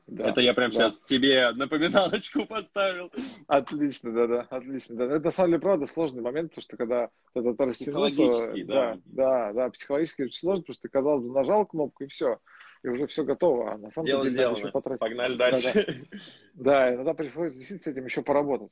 [0.06, 0.76] Да, это я прям да.
[0.76, 3.10] сейчас себе напоминалочку поставил.
[3.46, 4.96] Отлично, да, да, отлично.
[4.96, 5.04] Да.
[5.04, 8.64] Это на самом деле, правда, сложный момент, потому что когда этот растянулся, да.
[8.64, 12.38] да, да, да, психологически очень сложно, потому что ты, казалось бы, нажал кнопку и все,
[12.82, 15.00] и уже все готово, а на самом Дело деле надо еще потратить.
[15.00, 15.72] Погнали дальше.
[15.74, 16.88] Да, да.
[16.88, 18.70] да, иногда приходится действительно с этим еще поработать.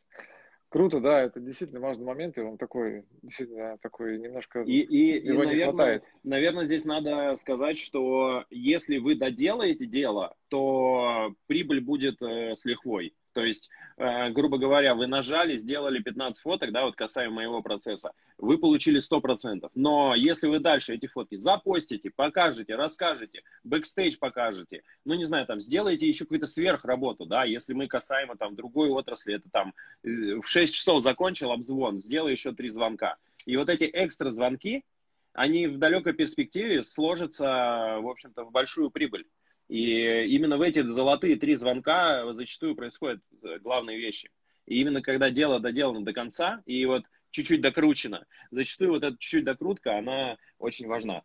[0.71, 5.43] Круто, да, это действительно важный момент, и он такой, действительно такой немножко и, и, его
[5.43, 6.05] и, наверное, не хватает.
[6.23, 11.35] Наверное, здесь надо сказать, что если вы доделаете дело, то
[11.71, 13.15] прибыль будет э, с лихвой.
[13.33, 18.13] То есть, э, грубо говоря, вы нажали, сделали 15 фоток, да, вот касаемо моего процесса,
[18.39, 19.71] вы получили 100%.
[19.75, 25.61] Но если вы дальше эти фотки запостите, покажете, расскажете, бэкстейдж покажете, ну, не знаю, там,
[25.61, 30.47] сделаете еще какую-то сверхработу, да, если мы касаемо там другой отрасли, это там э, в
[30.47, 33.17] 6 часов закончил обзвон, сделай еще 3 звонка.
[33.47, 34.85] И вот эти экстра звонки,
[35.33, 39.27] они в далекой перспективе сложатся, в общем-то, в большую прибыль.
[39.71, 44.29] И именно в эти золотые три звонка зачастую происходят э, главные вещи.
[44.67, 49.45] И именно когда дело доделано до конца, и вот чуть-чуть докручено, зачастую вот эта чуть-чуть
[49.45, 51.23] докрутка, она очень важна.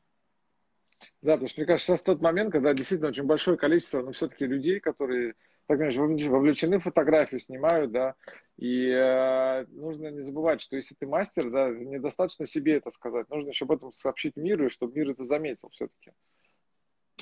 [1.23, 4.45] Да, потому что, мне кажется, сейчас тот момент, когда действительно очень большое количество, ну, все-таки
[4.45, 5.33] людей, которые,
[5.65, 8.13] так знаешь, вовлечены в фотографию, снимают, да,
[8.57, 13.49] и э, нужно не забывать, что если ты мастер, да, недостаточно себе это сказать, нужно
[13.49, 16.11] еще об этом сообщить миру, и чтобы мир это заметил все-таки.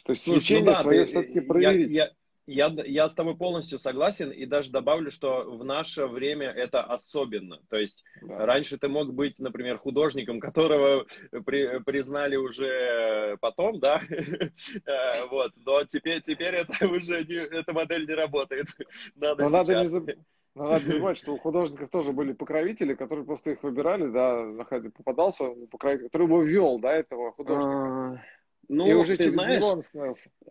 [0.05, 1.93] То есть Слушай, свечение ну да, свое все-таки проверить.
[1.93, 2.11] Я,
[2.45, 6.83] я, я, я с тобой полностью согласен и даже добавлю, что в наше время это
[6.83, 7.59] особенно.
[7.69, 8.45] То есть да.
[8.45, 11.05] раньше ты мог быть, например, художником, которого
[11.45, 18.05] при, признали уже потом, да, э, вот, но теперь, теперь это уже не, эта модель
[18.07, 18.67] не работает.
[19.15, 20.17] Надо, но надо не забывать.
[20.55, 24.65] Но надо не забывать, что у художников тоже были покровители, которые просто их выбирали, да,
[24.95, 28.21] попадался покровитель, который его вел, да, этого художника.
[28.69, 29.63] Ну, и уже ты знаешь,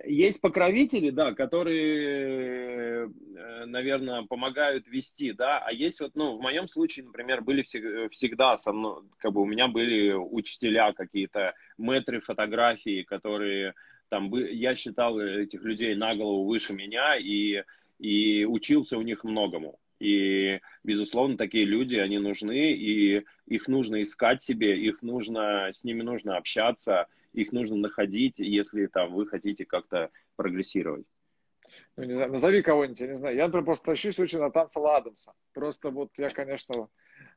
[0.05, 6.69] есть покровители, да, которые, э, наверное, помогают вести, да, а есть вот, ну, в моем
[6.69, 13.03] случае, например, были всегда со мной, как бы у меня были учителя какие-то, мэтры фотографии,
[13.03, 13.75] которые
[14.11, 17.63] там, я считал этих людей на голову выше меня и,
[17.99, 19.79] и учился у них многому.
[20.01, 26.03] И, безусловно, такие люди, они нужны, и их нужно искать себе, их нужно, с ними
[26.03, 31.07] нужно общаться, их нужно находить, если там вы хотите как-то прогрессировать.
[31.97, 33.37] Ну, не знаю, назови кого-нибудь, я не знаю.
[33.37, 35.33] Я, например, просто тащусь очень на Танцела Адамса.
[35.53, 36.89] Просто вот я, конечно,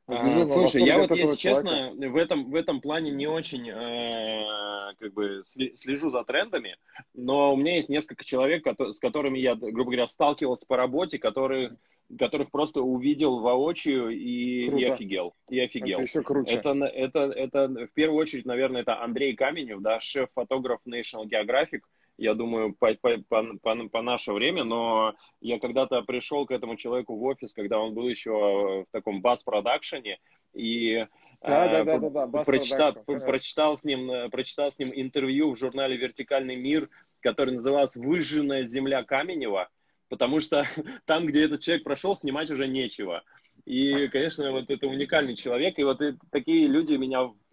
[0.08, 5.12] а, слушай, я вот, если честно, в этом, в этом плане не очень э, как
[5.12, 5.42] бы
[5.74, 6.76] слежу за трендами,
[7.12, 11.72] но у меня есть несколько человек, с которыми я, грубо говоря, сталкивался по работе, которых,
[12.16, 15.34] которых просто увидел воочию и, и офигел.
[15.48, 15.98] И офигел.
[15.98, 16.56] Это еще круче.
[16.56, 21.80] Это, это, это, в первую очередь, наверное, это Андрей Каменев, да, шеф-фотограф National Geographic,
[22.18, 23.18] я думаю, по, по,
[23.62, 27.94] по, по наше время, но я когда-то пришел к этому человеку в офис, когда он
[27.94, 30.18] был еще в таком бас-продакшене,
[30.54, 31.06] и
[31.42, 35.58] да, да, да, да, да, прочитал, прочитал, с ним, э, прочитал с ним интервью в
[35.58, 36.88] журнале «Вертикальный мир»,
[37.20, 39.68] который назывался «Выжженная земля Каменева»,
[40.08, 40.64] потому что
[41.04, 43.22] там, где этот человек прошел, снимать уже нечего.
[43.66, 47.45] И, конечно, вот это уникальный человек, и вот и такие люди меня Э,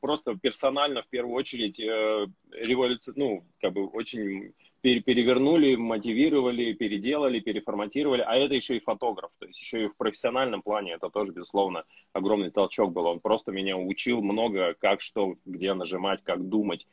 [0.00, 8.22] просто персонально в первую очередь э, революцию, ну, как бы очень перевернули, мотивировали, переделали, переформатировали,
[8.22, 11.84] а это еще и фотограф, то есть еще и в профессиональном плане это тоже, безусловно,
[12.12, 13.06] огромный толчок был.
[13.06, 16.86] Он просто меня учил много, как что, где нажимать, как думать.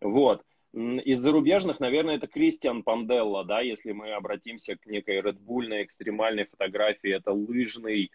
[0.00, 0.42] Вот.
[0.74, 7.10] Из зарубежных, наверное, это Кристиан Панделла, да, если мы обратимся к некой редбульной экстремальной фотографии,
[7.10, 8.10] это лыжный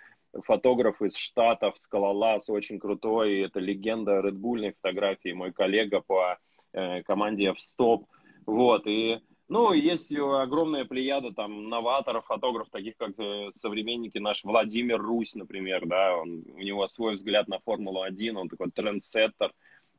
[0.45, 6.37] фотограф из Штатов, скалолаз, очень крутой, это легенда редбульной фотографии, мой коллега по
[6.73, 8.05] э, команде в стоп
[8.49, 14.17] вот, и ну, есть огромная плеяда там новаторов, фотографов, таких как э, современники.
[14.17, 19.53] Наш Владимир Русь, например, да, он, у него свой взгляд на Формулу-1, он такой трендсеттер,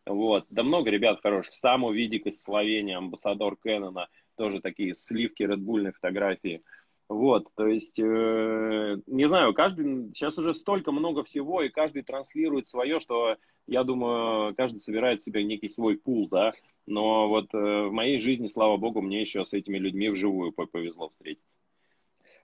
[0.04, 5.92] вот, да много ребят хороших, сам Увидик из Словении, амбассадор Кэнона, тоже такие сливки редбульной
[5.92, 6.62] фотографии,
[7.11, 12.68] вот, то есть, э, не знаю, каждый, сейчас уже столько много всего, и каждый транслирует
[12.68, 16.53] свое, что, я думаю, каждый собирает себе некий свой пул, да,
[16.87, 21.09] но вот э, в моей жизни, слава богу, мне еще с этими людьми вживую повезло
[21.09, 21.49] встретиться.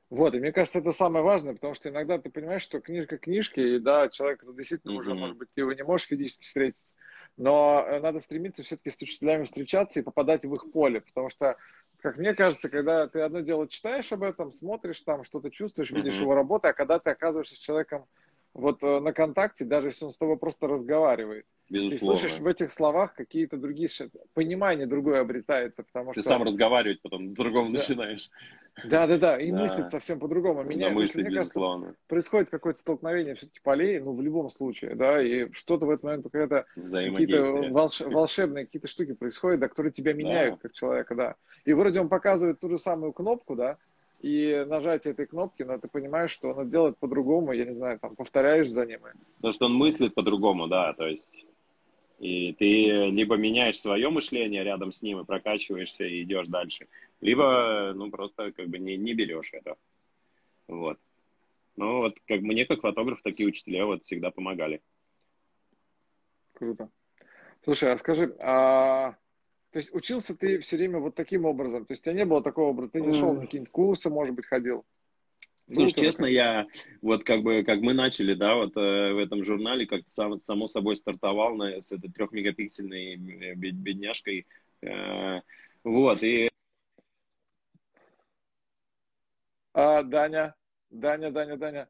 [0.08, 3.58] Вот, и мне кажется, это самое важное, потому что иногда ты понимаешь, что книжка книжки,
[3.58, 4.98] и да, человек действительно mm-hmm.
[4.98, 6.94] уже, может быть, ты его не можешь физически встретить,
[7.36, 11.56] но э, надо стремиться все-таки с учителями встречаться и попадать в их поле, потому что
[12.00, 16.14] как мне кажется, когда ты одно дело читаешь об этом, смотришь там, что-то чувствуешь, видишь
[16.14, 16.20] mm-hmm.
[16.20, 18.06] его работу, а когда ты оказываешься с человеком
[18.54, 22.20] вот э, на контакте, даже если он с тобой просто разговаривает, Безусловно.
[22.20, 23.88] Ты слышишь в этих словах какие-то другие,
[24.34, 26.28] понимание другое обретается, потому ты что...
[26.28, 27.78] Ты сам разговаривать потом по-другому да.
[27.78, 28.30] начинаешь.
[28.84, 29.62] Да, да, да, и да.
[29.62, 30.62] мыслить совсем по-другому.
[30.62, 31.86] Меня, мысли, мне безусловно.
[31.86, 36.04] Кажется, происходит какое-то столкновение все-таки полей, ну, в любом случае, да, и что-то в этот
[36.04, 38.00] момент какая-то какие-то волш...
[38.00, 40.60] волшебные какие-то штуки происходят, да, которые тебя меняют да.
[40.62, 41.34] как человека, да.
[41.64, 43.78] И вроде он показывает ту же самую кнопку, да,
[44.20, 48.14] и нажатие этой кнопки, но ты понимаешь, что он делает по-другому, я не знаю, там,
[48.14, 49.00] повторяешь за ним.
[49.36, 51.28] Потому что он мыслит по-другому, да, то есть
[52.18, 56.88] и ты либо меняешь свое мышление рядом с ним и прокачиваешься и идешь дальше,
[57.20, 59.76] либо, ну, просто как бы не, не берешь это.
[60.66, 60.98] Вот.
[61.76, 64.80] Ну, вот как мне, как фотограф, такие учителя вот всегда помогали.
[66.54, 66.90] Круто.
[67.62, 69.12] Слушай, а скажи, а,
[69.70, 71.84] то есть учился ты все время вот таким образом?
[71.84, 72.92] То есть у тебя не было такого образа?
[72.92, 74.86] Ты не шел на какие-нибудь курсы, может быть, ходил?
[75.68, 76.66] Слушай, ну, честно, я
[77.02, 80.68] вот как бы, как мы начали, да, вот э, в этом журнале, как сам, само
[80.68, 84.46] собой стартовал на, с этой трехмегапиксельной э, бедняжкой,
[84.82, 85.40] э,
[85.82, 86.48] вот, и...
[89.72, 90.54] А, Даня,
[90.90, 91.88] Даня, Даня, Даня.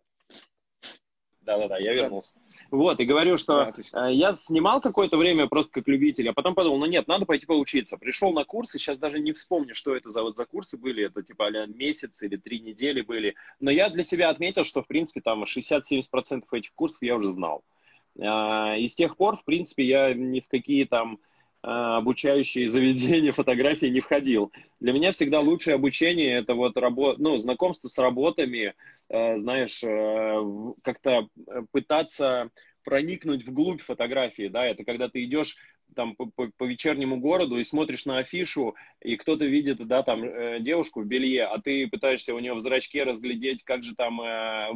[1.47, 2.34] Да-да-да, я вернулся.
[2.72, 6.78] Вот, и говорю, что да, я снимал какое-то время просто как любитель, а потом подумал,
[6.78, 7.97] ну нет, надо пойти поучиться.
[7.97, 11.22] Пришел на курсы, сейчас даже не вспомню, что это за, вот за курсы были, это
[11.22, 13.36] типа а месяц или три недели были.
[13.61, 17.62] Но я для себя отметил, что, в принципе, там 60-70% этих курсов я уже знал.
[18.20, 21.20] А, и с тех пор, в принципе, я ни в какие там
[21.67, 24.53] обучающие заведения фотографии не входил.
[24.79, 28.75] Для меня всегда лучшее обучение это вот работа, ну, знакомство с работами,
[29.09, 31.29] э, знаешь, э, как-то
[31.73, 32.51] пытаться
[32.85, 35.57] проникнуть вглубь фотографии, да, это когда ты идешь
[35.97, 40.61] там по, по, вечернему городу и смотришь на афишу, и кто-то видит, да, там э,
[40.61, 44.21] девушку в белье, а ты пытаешься у нее в зрачке разглядеть, как же там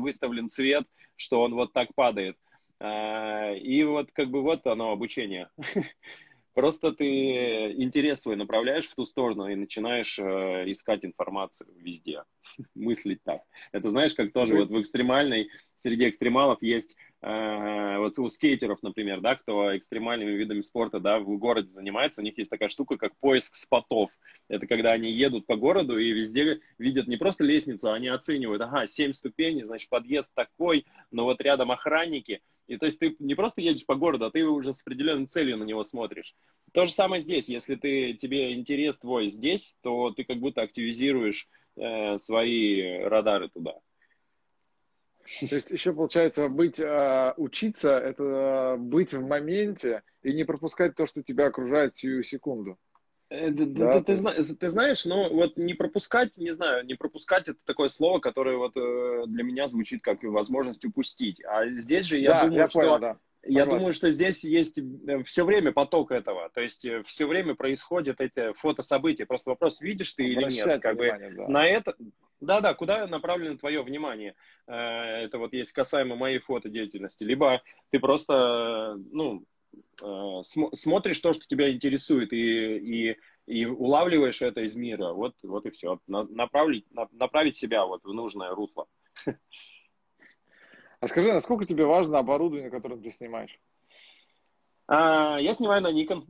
[0.00, 2.36] выставлен цвет, что он вот так падает.
[2.82, 5.50] И вот как бы вот оно обучение.
[6.54, 12.24] Просто ты интерес свой направляешь в ту сторону и начинаешь э, искать информацию везде,
[12.74, 13.42] мыслить так.
[13.72, 19.20] Это знаешь, как тоже вот в экстремальной, среди экстремалов есть, э, вот у скейтеров, например,
[19.20, 23.16] да, кто экстремальными видами спорта, да, в городе занимается, у них есть такая штука, как
[23.20, 24.10] поиск спотов.
[24.48, 28.60] Это когда они едут по городу и везде видят не просто лестницу, а они оценивают,
[28.62, 33.34] ага, 7 ступеней, значит, подъезд такой, но вот рядом охранники, и то есть ты не
[33.34, 36.36] просто едешь по городу, а ты уже с определенной целью на него смотришь.
[36.72, 37.48] То же самое здесь.
[37.48, 43.74] Если ты, тебе интерес твой здесь, то ты как будто активизируешь э, свои радары туда.
[45.48, 51.06] То есть еще получается быть, э, учиться, это быть в моменте и не пропускать то,
[51.06, 52.78] что тебя окружает сию секунду.
[53.30, 57.58] Э, да, ты, ты, ты знаешь, ну вот не пропускать, не знаю, не пропускать это
[57.64, 61.40] такое слово, которое вот э, для меня звучит как возможность упустить.
[61.44, 63.16] А здесь же я да, думаю, я что понял, да.
[63.44, 68.20] я думаю, что здесь есть э, все время поток этого, то есть все время происходят
[68.20, 69.26] эти фотособытия.
[69.26, 71.48] Просто вопрос, видишь ты или нет, как бы да.
[71.48, 71.94] на это.
[72.40, 74.34] Да, да, куда направлено твое внимание?
[74.66, 77.22] Это вот есть касаемо моей фотодеятельности.
[77.22, 79.44] Либо ты просто, ну,
[80.02, 83.16] Э, смотришь то, что тебя интересует, и, и,
[83.46, 85.12] и улавливаешь это из мира.
[85.12, 86.00] Вот, вот и все.
[86.06, 88.86] Направить, направить себя вот в нужное русло.
[91.00, 93.58] А скажи, насколько тебе важно оборудование, которым ты снимаешь?
[94.86, 96.26] А, я снимаю на Nikon.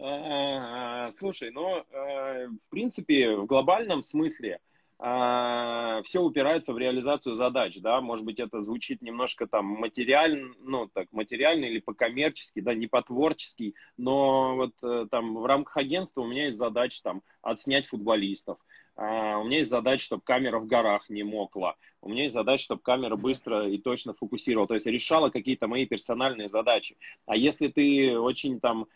[0.00, 4.60] А, слушай, ну, э, в принципе, в глобальном смысле
[4.98, 11.12] все упирается в реализацию задач, да, может быть, это звучит немножко там материально, ну, так,
[11.12, 16.46] материально или по-коммерчески, да, не по-творчески, но вот э, там в рамках агентства у меня
[16.46, 18.58] есть задача там отснять футболистов,
[18.96, 22.64] а, у меня есть задача, чтобы камера в горах не мокла, у меня есть задача,
[22.64, 26.96] чтобы камера быстро и точно фокусировала, то есть решала какие-то мои персональные задачи.
[27.24, 28.88] А если ты очень там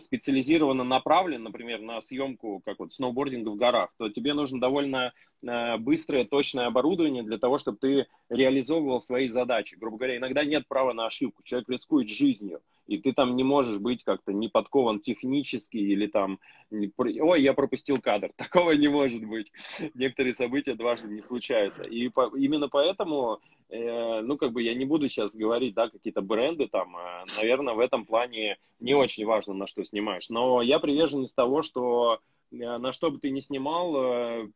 [0.00, 5.78] специализированно направлен, например, на съемку как вот сноубординга в горах, то тебе нужно довольно э,
[5.78, 9.76] быстрое, точное оборудование для того, чтобы ты реализовывал свои задачи.
[9.76, 11.42] Грубо говоря, иногда нет права на ошибку.
[11.44, 16.40] Человек рискует жизнью, и ты там не можешь быть как-то не подкован технически или там,
[16.70, 18.32] ой, я пропустил кадр.
[18.36, 19.50] Такого не может быть.
[19.94, 21.84] Некоторые события дважды не случаются.
[21.84, 26.20] И по, именно поэтому Э, ну, как бы я не буду сейчас говорить, да, какие-то
[26.20, 30.28] бренды там, э, наверное, в этом плане не очень важно, на что снимаешь.
[30.28, 32.20] Но я приверженец того, что
[32.52, 34.48] э, на что бы ты ни снимал,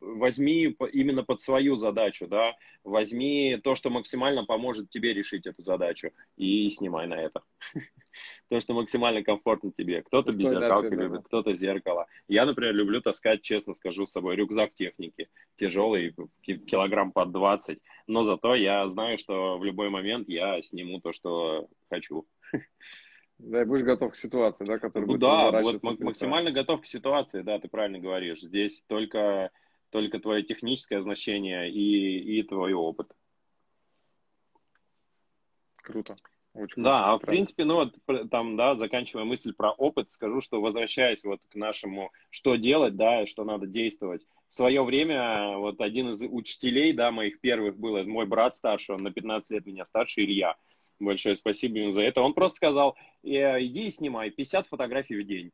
[0.00, 2.54] возьми именно под свою задачу, да,
[2.84, 7.42] возьми то, что максимально поможет тебе решить эту задачу, и снимай на это.
[8.54, 10.02] То, что максимально комфортно тебе.
[10.02, 12.06] Кто-то без зеркалки любит, кто-то зеркало.
[12.28, 18.22] Я, например, люблю таскать, честно скажу, с собой рюкзак техники, тяжелый, килограмм под 20, но
[18.22, 22.28] зато я знаю, что в любой момент я сниму то, что хочу.
[23.38, 26.86] Да, и будешь готов к ситуации, да, которая ну, будет Да, вот максимально готов к
[26.86, 28.40] ситуации, да, ты правильно говоришь.
[28.40, 29.50] Здесь только
[29.90, 33.10] только твое техническое значение и, и твой опыт.
[35.82, 36.14] Круто.
[36.54, 40.60] Очень да, а в принципе, ну вот там, да, заканчивая мысль про опыт, скажу, что
[40.60, 44.22] возвращаясь вот к нашему, что делать, да, и что надо действовать.
[44.48, 49.02] В свое время вот один из учителей, да, моих первых был, мой брат старший, он
[49.02, 50.54] на 15 лет меня старше, Илья.
[51.00, 52.22] Большое спасибо ему за это.
[52.22, 55.50] Он просто сказал, «Э, иди и снимай 50 фотографий в день.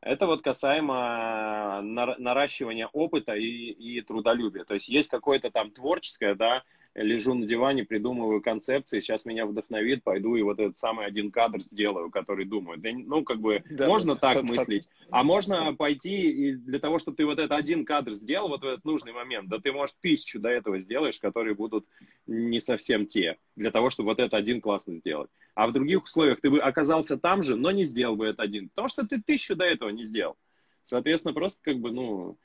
[0.00, 4.64] Это вот касаемо наращивания опыта и, и трудолюбия.
[4.64, 6.64] То есть есть какое-то там творческое, да,
[6.94, 11.60] лежу на диване, придумываю концепции, сейчас меня вдохновит, пойду и вот этот самый один кадр
[11.60, 12.78] сделаю, который думаю.
[12.78, 16.98] Да, ну, как бы, да, можно да, так мыслить, а можно пойти и для того,
[16.98, 19.96] чтобы ты вот этот один кадр сделал вот в этот нужный момент, да ты, может,
[20.00, 21.86] тысячу до этого сделаешь, которые будут
[22.26, 25.30] не совсем те, для того, чтобы вот этот один классно сделать.
[25.54, 28.68] А в других условиях ты бы оказался там же, но не сделал бы этот один,
[28.68, 30.36] потому что ты тысячу до этого не сделал.
[30.84, 32.36] Соответственно, просто как бы, ну,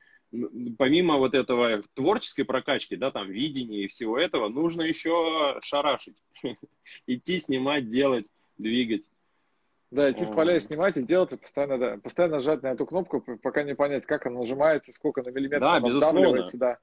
[0.77, 6.21] помимо вот этого творческой прокачки, да, там, видения и всего этого, нужно еще шарашить.
[7.07, 9.07] Идти, снимать, делать, двигать.
[9.89, 12.85] Да, идти в поля и снимать, и делать, и постоянно, да, постоянно жать на эту
[12.85, 16.47] кнопку, пока не понять, как она нажимается, сколько на миллиметр да, она безусловно.
[16.55, 16.77] да.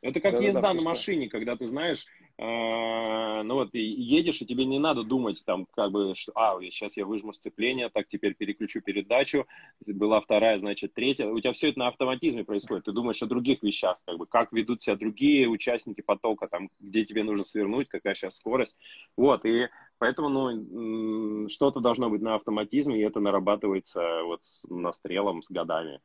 [0.00, 2.06] Это как да, езда да, на машине, когда ты знаешь,
[2.38, 6.96] э, ну вот, едешь, и тебе не надо думать, там, как бы, что, а, сейчас
[6.96, 9.46] я выжму сцепление, так, теперь переключу передачу,
[9.84, 11.26] была вторая, значит, третья.
[11.26, 12.84] У тебя все это на автоматизме происходит.
[12.84, 17.04] Ты думаешь о других вещах, как бы, как ведут себя другие участники потока, там, где
[17.04, 18.76] тебе нужно свернуть, какая сейчас скорость.
[19.16, 19.68] Вот, и
[19.98, 26.00] поэтому, ну, что-то должно быть на автоматизме, и это нарабатывается вот с настрелом, с годами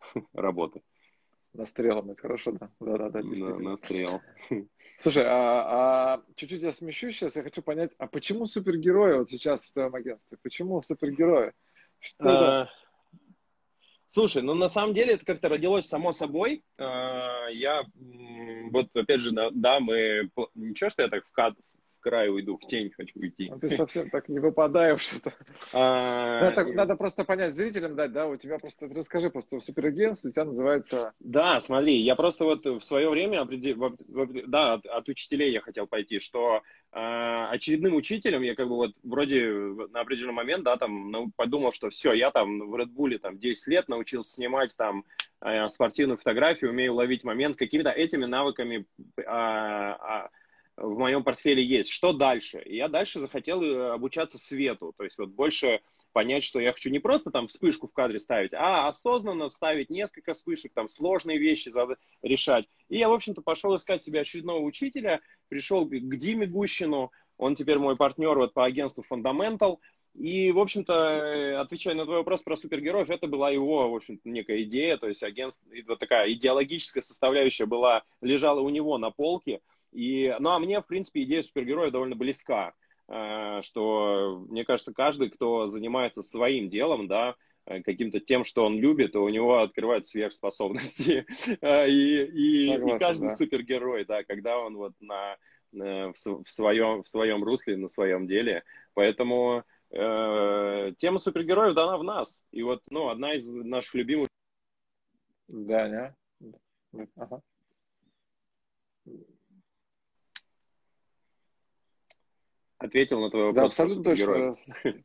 [0.32, 0.80] работы.
[1.54, 2.68] Настрелом, это хорошо, да.
[2.80, 4.20] Да, да, да, Да, настрел.
[4.98, 9.64] Слушай, а, а чуть-чуть я смещу сейчас, я хочу понять, а почему супергерои вот сейчас
[9.64, 10.36] в твоем агентстве?
[10.42, 11.52] Почему супергерои?
[12.00, 12.68] Что а,
[14.08, 16.64] Слушай, ну на самом деле это как-то родилось само собой.
[16.78, 17.82] А, я
[18.70, 21.54] вот опять же, да, да мы ничего, что я так в, кад,
[22.04, 23.48] край уйду, в тень хочу уйти.
[23.50, 25.32] А ты совсем так не выпадаешь что-то.
[25.72, 26.50] А...
[26.50, 30.44] Надо, надо просто понять, зрителям дать, да, у тебя просто, расскажи просто, суперагентство у тебя
[30.44, 31.14] называется...
[31.20, 33.46] Да, смотри, я просто вот в свое время,
[34.46, 36.60] да, от, от учителей я хотел пойти, что
[36.92, 39.48] э, очередным учителем я как бы вот вроде
[39.90, 43.38] на определенный момент, да, там ну, подумал, что все, я там в Red Bull там
[43.38, 45.04] 10 лет научился снимать там
[45.40, 48.84] э, спортивную фотографию, умею ловить момент, какими-то этими навыками
[49.16, 50.28] э, э,
[50.76, 51.90] в моем портфеле есть.
[51.90, 52.60] Что дальше?
[52.64, 55.80] И я дальше захотел э, обучаться свету, то есть вот больше
[56.12, 60.32] понять, что я хочу не просто там вспышку в кадре ставить, а осознанно ставить несколько
[60.32, 61.72] вспышек, там сложные вещи
[62.22, 62.68] решать.
[62.88, 67.78] И я, в общем-то, пошел искать себе очередного учителя, пришел к Диме Гущину, он теперь
[67.78, 69.78] мой партнер вот по агентству Fundamental,
[70.14, 74.28] и, в общем-то, э, отвечая на твой вопрос про супергероев, это была его, в общем-то,
[74.28, 79.60] некая идея, то есть агентство, вот такая идеологическая составляющая была, лежала у него на полке,
[79.94, 82.74] и, ну, а мне, в принципе, идея супергероя довольно близка,
[83.08, 87.36] э, что, мне кажется, каждый, кто занимается своим делом, да,
[87.66, 91.26] э, каким-то тем, что он любит, у него открывают сверхспособности.
[91.60, 93.36] Э, и, и, Согласен, и каждый да.
[93.36, 95.36] супергерой, да, когда он вот на,
[95.70, 96.14] в,
[96.46, 98.64] своем, в своем русле, на своем деле.
[98.94, 102.44] Поэтому э, тема супергероев дана в нас.
[102.50, 104.28] И вот, ну, одна из наших любимых...
[105.46, 107.06] Да, не?
[107.16, 107.42] Ага.
[112.84, 113.76] Ответил на твой вопрос.
[113.76, 114.52] Да, абсолютно точно.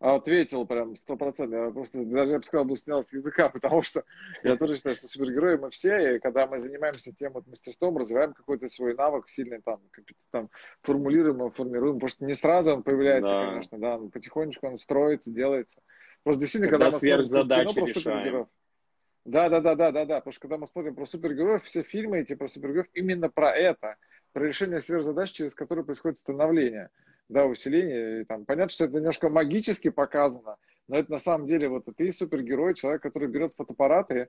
[0.00, 1.66] Ответил прям сто процентов.
[1.66, 4.02] Я просто даже, я бы сказал, бы снял с языка, потому что
[4.42, 8.32] я тоже считаю, что супергерои мы все, и когда мы занимаемся тем вот мастерством, развиваем
[8.32, 9.80] какой-то свой навык сильный, там,
[10.30, 10.50] там
[10.82, 13.46] формулируем формируем, потому что не сразу он появляется, да.
[13.50, 15.82] конечно, да, потихонечку он строится, делается.
[16.24, 18.46] Просто действительно, когда, когда мы смотрим кино про супергероев,
[19.26, 22.20] да, да, да, да, да, да, потому что когда мы смотрим про супергероев, все фильмы
[22.20, 23.96] эти про супергероев именно про это–
[24.32, 26.90] про решение сверхзадач, через которые происходит становление,
[27.28, 28.22] да, усиление.
[28.22, 30.56] И, там, понятно, что это немножко магически показано,
[30.88, 34.26] но это на самом деле вот ты супергерой, человек, который берет фотоаппарат и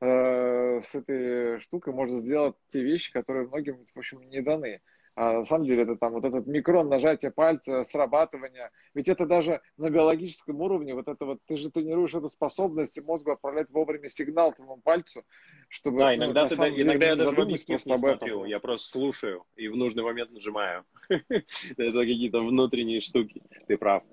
[0.00, 4.80] э, с этой штукой может сделать те вещи, которые многим, в общем, не даны.
[5.20, 8.70] А на самом деле это там вот этот микрон нажатия пальца, срабатывание.
[8.94, 13.32] Ведь это даже на биологическом уровне, вот это вот, ты же тренируешь эту способность мозгу
[13.32, 15.24] отправлять вовремя сигнал твоему пальцу,
[15.68, 15.98] чтобы...
[15.98, 19.44] Да, иногда, ну, ты, деле, иногда я даже в объектив не смотрю, я просто слушаю
[19.56, 20.84] и в нужный момент нажимаю.
[21.08, 24.04] Это какие-то внутренние штуки, ты прав.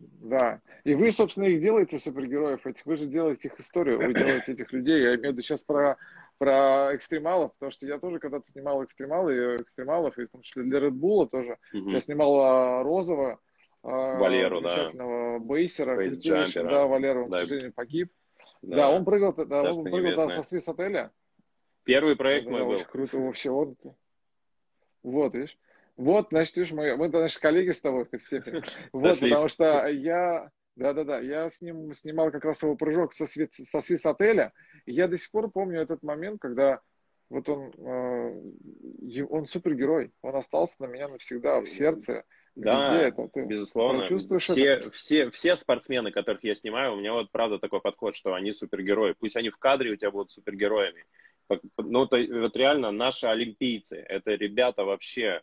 [0.00, 0.60] Да.
[0.82, 2.84] И вы, собственно, их делаете, супергероев этих.
[2.86, 5.00] Вы же делаете их историю, вы делаете этих людей.
[5.00, 5.96] Я имею в виду сейчас про
[6.38, 10.64] про экстремалов, потому что я тоже когда-то снимал экстремалы, и экстремалов, и в том числе
[10.64, 11.58] для Red Bull тоже.
[11.72, 11.90] Угу.
[11.90, 13.40] Я снимал а, Розова,
[13.82, 15.44] Валеру, замечательного да.
[15.44, 17.36] бейсера, да, Валеру, он, да.
[17.36, 18.12] к сожалению, погиб.
[18.62, 21.12] Да, да он прыгал, да, он прыгал да, со Свис отеля.
[21.84, 22.72] Первый проект да, мой да, был.
[22.72, 23.50] Очень круто вообще.
[23.50, 23.76] Он...
[25.04, 25.56] Вот, видишь.
[25.96, 28.62] Вот, значит, видишь, мы, мы, значит, коллеги с тобой в какой-то степени.
[28.92, 33.52] Вот, потому что я, да-да-да, я с ним снимал как раз его прыжок со, свит,
[33.54, 34.52] со Свис отеля,
[34.84, 36.80] и я до сих пор помню этот момент, когда
[37.28, 42.24] вот он, э, он супергерой, он остался на меня навсегда в сердце.
[42.54, 43.28] Да, Везде это.
[43.28, 44.04] Ты безусловно.
[44.04, 44.90] Все, это?
[44.92, 49.14] Все, все спортсмены, которых я снимаю, у меня вот правда такой подход, что они супергерои.
[49.18, 51.04] Пусть они в кадре у тебя будут супергероями.
[51.76, 55.42] Ну, то, вот реально наши олимпийцы, это ребята вообще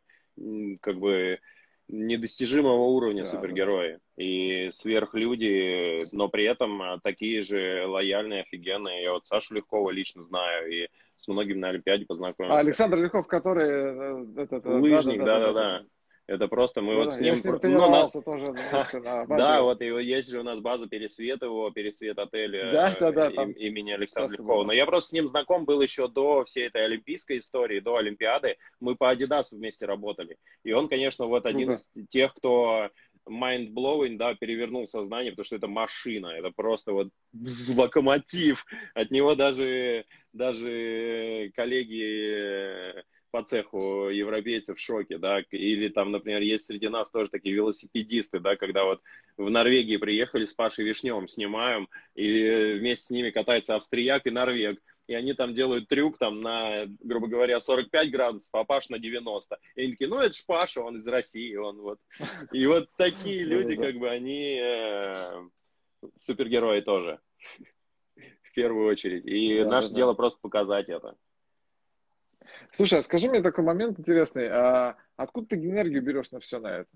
[0.82, 1.40] как бы
[1.88, 4.00] недостижимого уровня да, супергерои да.
[4.18, 9.04] И сверхлюди, но при этом а, такие же лояльные, офигенные.
[9.04, 12.58] Я вот Сашу Легкова лично знаю и с многими на Олимпиаде познакомился.
[12.58, 13.68] А Александр Легков, который...
[13.68, 15.86] Э, этот, Лыжник, да-да-да.
[16.26, 17.34] Это просто мы ну, вот с ним...
[17.34, 18.08] Я с ним ну, на...
[18.08, 18.54] тоже
[19.02, 19.44] на базе.
[19.44, 23.32] Да, вот и есть же у нас база Пересвет его, Пересвет отель да, да, да,
[23.32, 24.64] там имени Александра Легкова.
[24.64, 28.56] Но я просто с ним знаком был еще до всей этой олимпийской истории, до Олимпиады.
[28.80, 30.38] Мы по Адидасу вместе работали.
[30.64, 32.90] И он, конечно, вот один ну, из тех, кто
[33.28, 37.10] mind-blowing, да, перевернул сознание, потому что это машина, это просто вот
[37.76, 38.66] локомотив.
[38.94, 43.04] От него даже, даже коллеги
[43.34, 48.40] по цеху европейцев в шоке, да, или там, например, есть среди нас тоже такие велосипедисты,
[48.40, 49.02] да, когда вот
[49.38, 54.80] в Норвегии приехали с Пашей Вишневым, снимаем, и вместе с ними катается австрияк и норвег,
[55.14, 59.60] и они там делают трюк там на, грубо говоря, 45 градусов, а Паш на 90.
[59.76, 62.00] И они такие, ну это ж Паша, он из России, он вот.
[62.52, 65.16] И вот такие люди, как бы, они э,
[66.18, 67.20] супергерои тоже,
[68.16, 69.26] в первую очередь.
[69.26, 71.16] И наше дело просто показать это.
[72.72, 74.50] Слушай, а скажи мне такой момент интересный.
[74.50, 76.90] А откуда ты энергию берешь на все на это?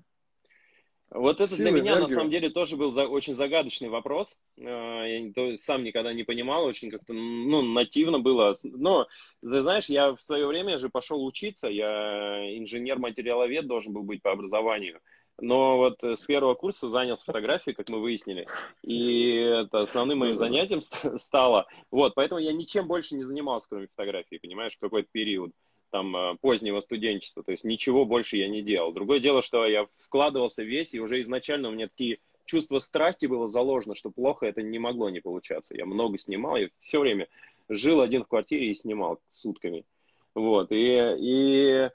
[1.09, 2.09] Вот это Силы, для меня энергию.
[2.09, 4.37] на самом деле тоже был за, очень загадочный вопрос.
[4.59, 8.55] А, я то, сам никогда не понимал, очень как-то ну, нативно было.
[8.63, 9.07] Но,
[9.41, 14.31] ты знаешь, я в свое время же пошел учиться, я инженер-материаловед должен был быть по
[14.31, 14.99] образованию.
[15.39, 18.47] Но вот с первого курса занялся фотографией, как мы выяснили,
[18.81, 20.81] и это основным моим занятием
[21.17, 21.67] стало.
[21.91, 25.51] Вот, поэтому я ничем больше не занимался, кроме фотографии, понимаешь, в какой-то период
[25.91, 28.91] там э, позднего студенчества, то есть ничего больше я не делал.
[28.91, 33.47] Другое дело, что я вкладывался весь, и уже изначально у меня такие чувства страсти было
[33.47, 35.75] заложено, что плохо это не могло не получаться.
[35.75, 37.27] Я много снимал, я все время
[37.69, 39.85] жил один в квартире и снимал сутками.
[40.33, 41.89] Вот, и, и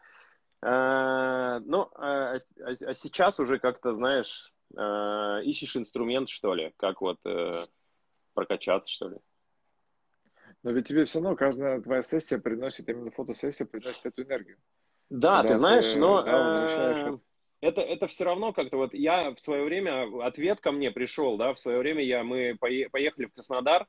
[0.62, 7.00] э, ну, а, а, а сейчас уже как-то, знаешь, э, ищешь инструмент, что ли, как
[7.00, 7.52] вот э,
[8.34, 9.16] прокачаться, что ли.
[10.62, 14.58] Но ведь тебе все равно каждая твоя сессия приносит, именно фотосессия приносит эту энергию.
[15.10, 17.18] Да, Когда ты знаешь, ты, но да, э,
[17.60, 21.52] это, это все равно как-то вот я в свое время, ответ ко мне пришел, да,
[21.52, 23.86] в свое время я, мы поехали в Краснодар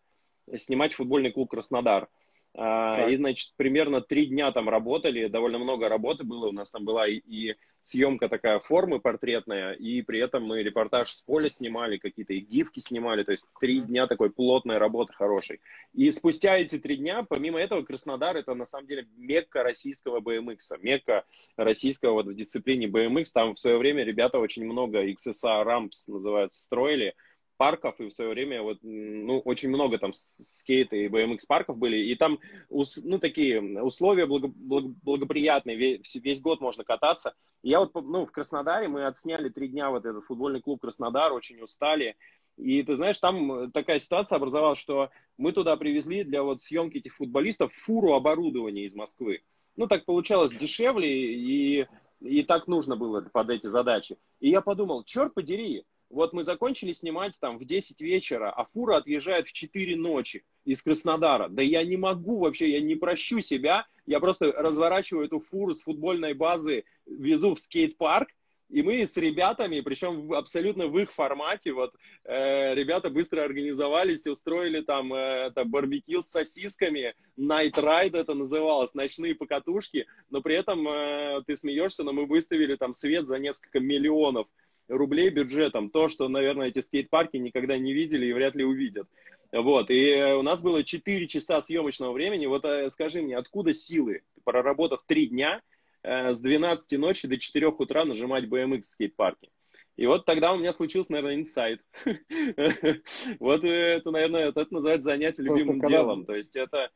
[0.55, 2.09] снимать футбольный клуб Краснодар.
[2.55, 3.09] Так.
[3.09, 6.47] И, значит, примерно три дня там работали, довольно много работы было.
[6.47, 11.09] У нас там была и, и съемка такая формы портретная, и при этом мы репортаж
[11.09, 13.23] с поля снимали, какие-то и гифки снимали.
[13.23, 15.61] То есть три дня такой плотной работы хорошей.
[15.93, 20.59] И спустя эти три дня, помимо этого, Краснодар это на самом деле мекка российского BMX,
[20.79, 21.25] мекка
[21.57, 23.25] российского вот в дисциплине BMX.
[23.33, 27.15] Там в свое время ребята очень много XSA Ramps называется строили
[27.57, 31.97] парков, и в свое время вот, ну, очень много там скейт и BMX парков были,
[31.97, 32.39] и там,
[32.69, 37.33] ну, такие условия благо, благо, благоприятные, весь, весь год можно кататься.
[37.61, 41.61] Я вот, ну, в Краснодаре мы отсняли три дня вот этот футбольный клуб Краснодар, очень
[41.61, 42.15] устали,
[42.57, 47.15] и ты знаешь, там такая ситуация образовалась, что мы туда привезли для вот съемки этих
[47.15, 49.41] футболистов фуру оборудования из Москвы.
[49.75, 51.87] Ну, так получалось дешевле, и,
[52.21, 54.17] и так нужно было под эти задачи.
[54.39, 58.97] И я подумал, черт подери, вот мы закончили снимать там в 10 вечера, а фура
[58.97, 61.49] отъезжает в 4 ночи из Краснодара.
[61.49, 63.85] Да я не могу вообще, я не прощу себя.
[64.05, 68.29] Я просто разворачиваю эту фуру с футбольной базы, везу в скейт-парк,
[68.69, 71.93] и мы с ребятами, причем абсолютно в их формате, вот
[72.23, 78.33] э, ребята быстро организовались и устроили там э, это барбекю с сосисками, Night Ride это
[78.33, 83.37] называлось, ночные покатушки, но при этом э, ты смеешься, но мы выставили там свет за
[83.37, 84.47] несколько миллионов
[84.87, 89.07] рублей бюджетом, то, что, наверное, эти скейт-парки никогда не видели и вряд ли увидят.
[89.51, 92.47] Вот, и у нас было 4 часа съемочного времени.
[92.47, 95.61] Вот э, скажи мне, откуда силы, проработав 3 дня,
[96.01, 99.49] э, с 12 ночи до 4 утра нажимать BMX в скейт-парке?
[99.95, 101.81] И вот тогда у меня случился, наверное, инсайт.
[103.39, 106.25] Вот это, наверное, это называется занятие любимым делом.
[106.25, 106.89] То есть это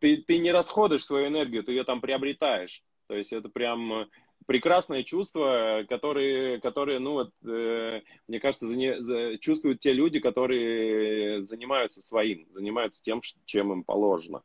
[0.00, 2.82] ты, ты не расходуешь свою энергию, ты ее там приобретаешь.
[3.06, 4.08] То есть это прям
[4.50, 11.44] прекрасное чувство, которые, которые ну вот, э, мне кажется, за, за, чувствуют те люди, которые
[11.44, 14.42] занимаются своим, занимаются тем, чем им положено,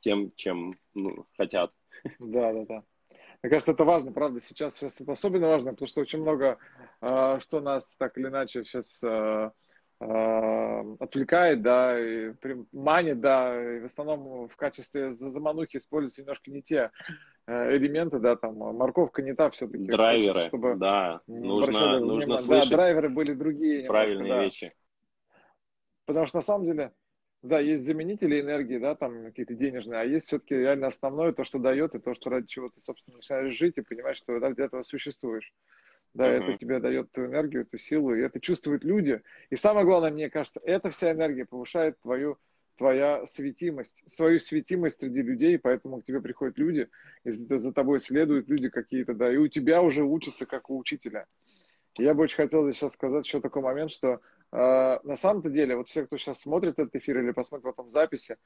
[0.00, 1.70] тем, чем ну, хотят.
[2.18, 2.82] Да, да, да.
[3.44, 6.58] Мне кажется, это важно, правда, сейчас, сейчас это особенно важно, потому что очень много,
[7.00, 9.50] э, что нас так или иначе сейчас э, э,
[9.98, 12.32] отвлекает, да, и
[12.72, 16.90] манит, да, и в основном в качестве заманухи используются немножко не те
[17.46, 19.84] Э, элементы, да, там морковка не та все-таки.
[19.84, 23.86] Драйверы, хочется, чтобы да, нужно, нужно слышать да, драйверы были другие.
[23.86, 24.44] Правильные да.
[24.44, 24.72] вещи.
[26.06, 26.94] Потому что на самом деле,
[27.42, 31.58] да, есть заменители энергии, да, там какие-то денежные, а есть все-таки реально основное, то, что
[31.58, 34.82] дает, и то, что ради чего ты, собственно, начинаешь жить и понимаешь, что ради этого
[34.82, 35.52] существуешь.
[36.14, 36.44] Да, uh-huh.
[36.44, 39.20] это тебе дает ту энергию, эту силу, и это чувствуют люди.
[39.50, 42.38] И самое главное, мне кажется, эта вся энергия повышает твою
[42.76, 46.88] твоя светимость, свою светимость среди людей, поэтому к тебе приходят люди,
[47.24, 51.26] если за тобой следуют люди какие-то, да, и у тебя уже учатся как у учителя.
[51.98, 55.88] Я бы очень хотел сейчас сказать еще такой момент, что э, на самом-то деле, вот
[55.88, 58.36] все, кто сейчас смотрит этот эфир или посмотрит потом записи,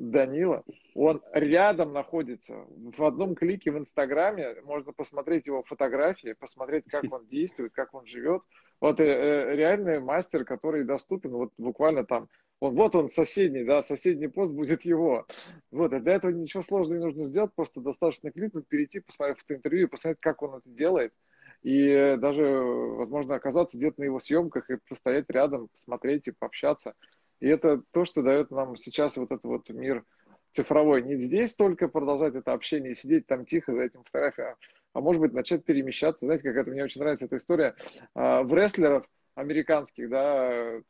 [0.00, 2.64] Данила, он рядом находится.
[2.68, 8.06] В одном клике в Инстаграме можно посмотреть его фотографии, посмотреть, как он действует, как он
[8.06, 8.42] живет.
[8.80, 12.28] Вот э, э, реальный мастер, который доступен вот буквально там.
[12.60, 15.26] Вот, вот он соседний, да, соседний пост будет его.
[15.70, 19.90] Вот, и для этого ничего сложного не нужно сделать, просто достаточно кликнуть, перейти, посмотреть фотоинтервью,
[19.90, 21.12] посмотреть, как он это делает–
[21.62, 26.94] и даже, возможно, оказаться где-то на его съемках и постоять рядом, посмотреть и пообщаться.
[27.40, 30.04] И это то, что дает нам сейчас вот этот вот мир
[30.52, 31.02] цифровой.
[31.02, 34.56] Не здесь только продолжать это общение сидеть там тихо за этим фотографией, а,
[34.92, 36.26] а может быть начать перемещаться.
[36.26, 37.74] Знаете, как это мне очень нравится эта история
[38.14, 40.80] а, в рестлеров– американских, да,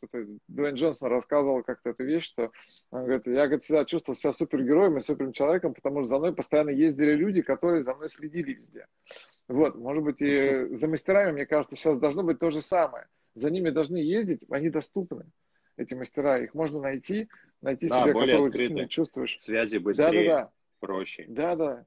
[0.49, 2.51] Дуэйн Джонсон рассказывал как-то эту вещь, что
[2.91, 6.35] он говорит, я говорит, всегда чувствовал себя супергероем и суперным человеком, потому что за мной
[6.35, 8.87] постоянно ездили люди, которые за мной следили везде.
[9.49, 13.07] Вот, может быть, и за мастерами, мне кажется, сейчас должно быть то же самое.
[13.35, 15.25] За ними должны ездить, они доступны,
[15.81, 16.39] эти мастера.
[16.39, 17.29] Их можно найти,
[17.61, 19.39] найти да, себя, которого ты сильно чувствуешь.
[19.41, 20.51] Связи быстрее, да, да, да.
[20.81, 21.25] проще.
[21.29, 21.87] Да, да.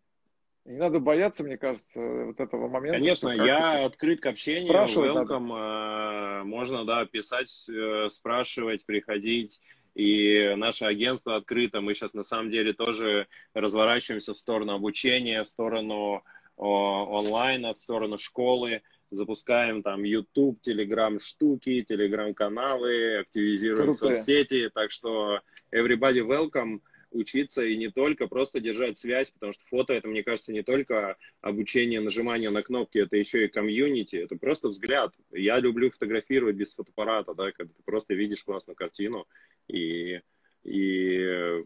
[0.65, 2.97] Не надо бояться, мне кажется, вот этого момента.
[2.97, 6.41] Конечно, я открыт к общению, welcome, надо.
[6.41, 9.61] Э, можно, да, писать, э, спрашивать, приходить.
[9.93, 11.81] И наше агентство открыто.
[11.81, 16.23] Мы сейчас на самом деле тоже разворачиваемся в сторону обучения, в сторону
[16.57, 18.81] онлайна, в сторону школы.
[19.11, 24.17] Запускаем там YouTube, Telegram штуки, Telegram каналы, активизируем Крутые.
[24.17, 24.69] соцсети.
[24.73, 25.41] Так что
[25.71, 26.81] everybody welcome
[27.13, 31.17] учиться и не только просто держать связь, потому что фото это, мне кажется, не только
[31.41, 35.13] обучение, нажимание на кнопки, это еще и комьюнити, это просто взгляд.
[35.31, 39.27] Я люблю фотографировать без фотоаппарата, да, когда ты просто видишь классную картину,
[39.67, 40.21] и,
[40.63, 41.63] и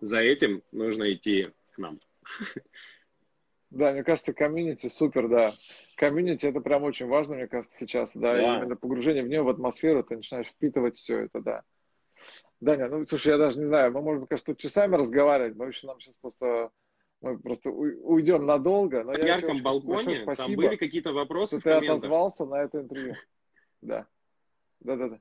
[0.00, 2.00] за этим нужно идти к нам.
[3.74, 5.52] Да, мне кажется, комьюнити супер, да.
[5.96, 8.58] Комьюнити это прям очень важно, мне кажется, сейчас, да, да.
[8.58, 11.62] именно погружение в нее, в атмосферу, ты начинаешь впитывать все это, да.
[12.60, 15.86] Даня, ну, слушай, я даже не знаю, мы можем, конечно, тут часами разговаривать, но еще
[15.86, 16.70] нам сейчас просто
[17.20, 19.02] мы просто уйдем надолго.
[19.02, 23.14] Но на ярком балконе спасибо, там были какие-то вопросы что ты отозвался на это интервью.
[23.82, 24.06] Да.
[24.80, 25.20] Да, да, да.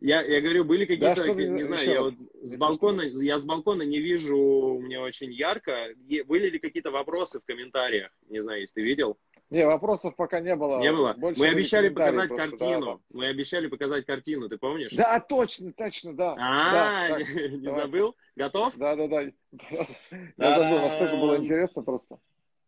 [0.00, 3.44] Я, я говорю, были какие-то, да, не, не знаю, я вот с балкона, я с
[3.44, 5.88] балкона не вижу, мне очень ярко.
[6.26, 8.12] Были ли какие-то вопросы в комментариях?
[8.28, 9.18] Не знаю, если ты видел.
[9.50, 10.78] Не, вопросов пока не было.
[10.78, 11.14] Не было.
[11.14, 12.80] Больше Мы обещали показать просто, картину.
[12.86, 13.00] Да, да.
[13.10, 14.92] Мы обещали показать картину, ты помнишь?
[14.92, 16.36] Да, точно, точно, да.
[16.38, 17.18] А, да,
[17.48, 17.82] не давай.
[17.82, 18.14] забыл?
[18.36, 18.76] Готов?
[18.76, 19.22] Да, да, да.
[20.36, 22.18] Я забыл, настолько было интересно просто.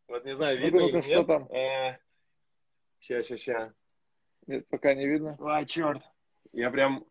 [0.09, 1.49] Вот не знаю, видно или что там?
[2.99, 3.73] Сейчас, сейчас, сейчас.
[4.47, 5.37] Нет, пока не видно.
[5.39, 6.03] А, черт.
[6.53, 7.05] Я прям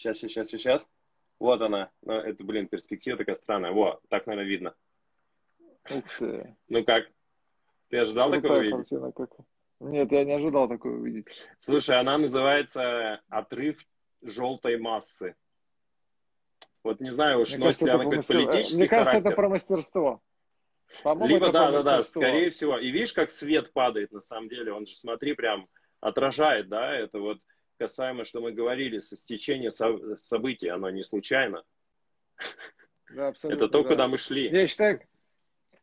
[0.00, 0.90] Сейчас, сейчас, сейчас.
[1.38, 1.90] Вот она.
[2.00, 3.72] Ну, это, блин, перспектива такая странная.
[3.72, 4.74] Во, так, наверное, видно.
[6.68, 7.04] Ну как?
[7.88, 8.90] Ты ожидал такого увидеть?
[9.80, 11.26] Нет, я не ожидал такое увидеть.
[11.58, 13.84] Слушай, она называется «Отрыв
[14.22, 15.34] желтой массы».
[16.82, 18.46] Вот не знаю уж, носит ли она какой-то мастер...
[18.46, 19.30] политический Мне кажется, характер.
[19.32, 20.22] это про мастерство.
[21.02, 22.78] По-моему, Либо, да, да, да, скорее всего.
[22.78, 24.72] И видишь, как свет падает на самом деле?
[24.72, 25.68] Он же, смотри, прям
[26.00, 27.38] отражает, да, это вот
[27.80, 31.64] касаемо, что мы говорили, со стечения со- событий, оно не случайно.
[33.14, 33.88] Да, абсолютно, это то, да.
[33.88, 34.50] куда мы шли.
[34.50, 35.00] Я считаю,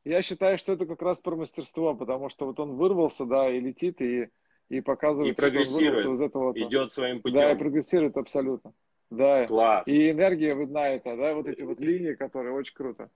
[0.05, 3.59] я считаю, что это как раз про мастерство, потому что вот он вырвался, да, и
[3.59, 4.29] летит, и,
[4.69, 6.53] и показывает, и прогрессирует, что он из этого.
[6.55, 7.39] Идет своим путем.
[7.39, 8.73] Да, и прогрессирует абсолютно.
[9.09, 9.45] Да.
[9.47, 9.87] Класс.
[9.87, 13.09] И энергия видна это, да, вот эти вот линии, которые очень круто.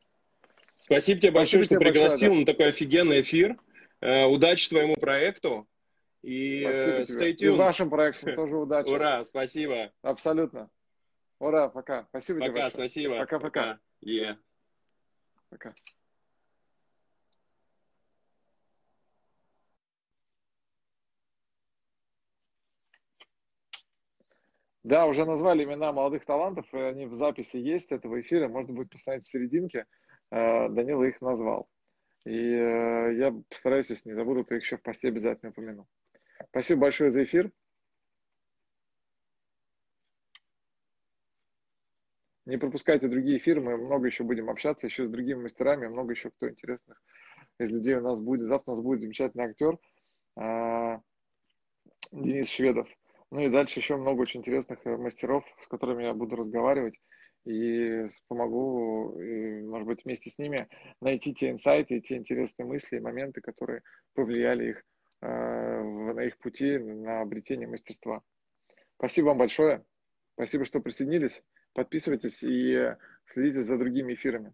[0.79, 2.39] Спасибо тебе большое, Спасибо что пригласил большое, да.
[2.39, 3.57] на такой офигенный эфир.
[3.99, 5.67] Э, удачи твоему проекту.
[6.21, 7.47] И спасибо тебе.
[7.47, 8.89] И вашим проектам тоже удачи.
[8.89, 9.91] Ура, спасибо.
[10.01, 10.69] Абсолютно.
[11.39, 12.05] Ура, пока.
[12.09, 12.89] Спасибо пока, тебе большое.
[12.89, 13.17] спасибо.
[13.19, 13.79] Пока-пока.
[14.05, 14.37] Yeah.
[15.49, 15.73] Пока.
[24.83, 28.89] Да, уже назвали имена молодых талантов, и они в записи есть этого эфира, можно будет
[28.89, 29.85] посмотреть в серединке.
[30.31, 31.67] Э, Данила их назвал.
[32.25, 35.87] И э, я постараюсь, если не забуду, то их еще в посте обязательно упомяну.
[36.51, 37.49] Спасибо большое за эфир.
[42.45, 46.29] Не пропускайте другие эфиры, мы много еще будем общаться, еще с другими мастерами, много еще
[46.31, 47.01] кто интересных
[47.57, 48.41] из людей у нас будет.
[48.41, 49.77] Завтра у нас будет замечательный актер
[50.35, 50.99] а,
[52.11, 52.89] Денис Шведов.
[53.29, 56.99] Ну и дальше еще много очень интересных э, мастеров, с которыми я буду разговаривать
[57.45, 60.67] и помогу, и, может быть, вместе с ними
[60.99, 63.83] найти те инсайты, те интересные мысли и моменты, которые
[64.15, 68.23] повлияли их Э, на их пути на обретение мастерства.
[68.97, 69.85] Спасибо вам большое.
[70.33, 71.43] Спасибо, что присоединились.
[71.73, 72.95] Подписывайтесь и
[73.27, 74.53] следите за другими эфирами.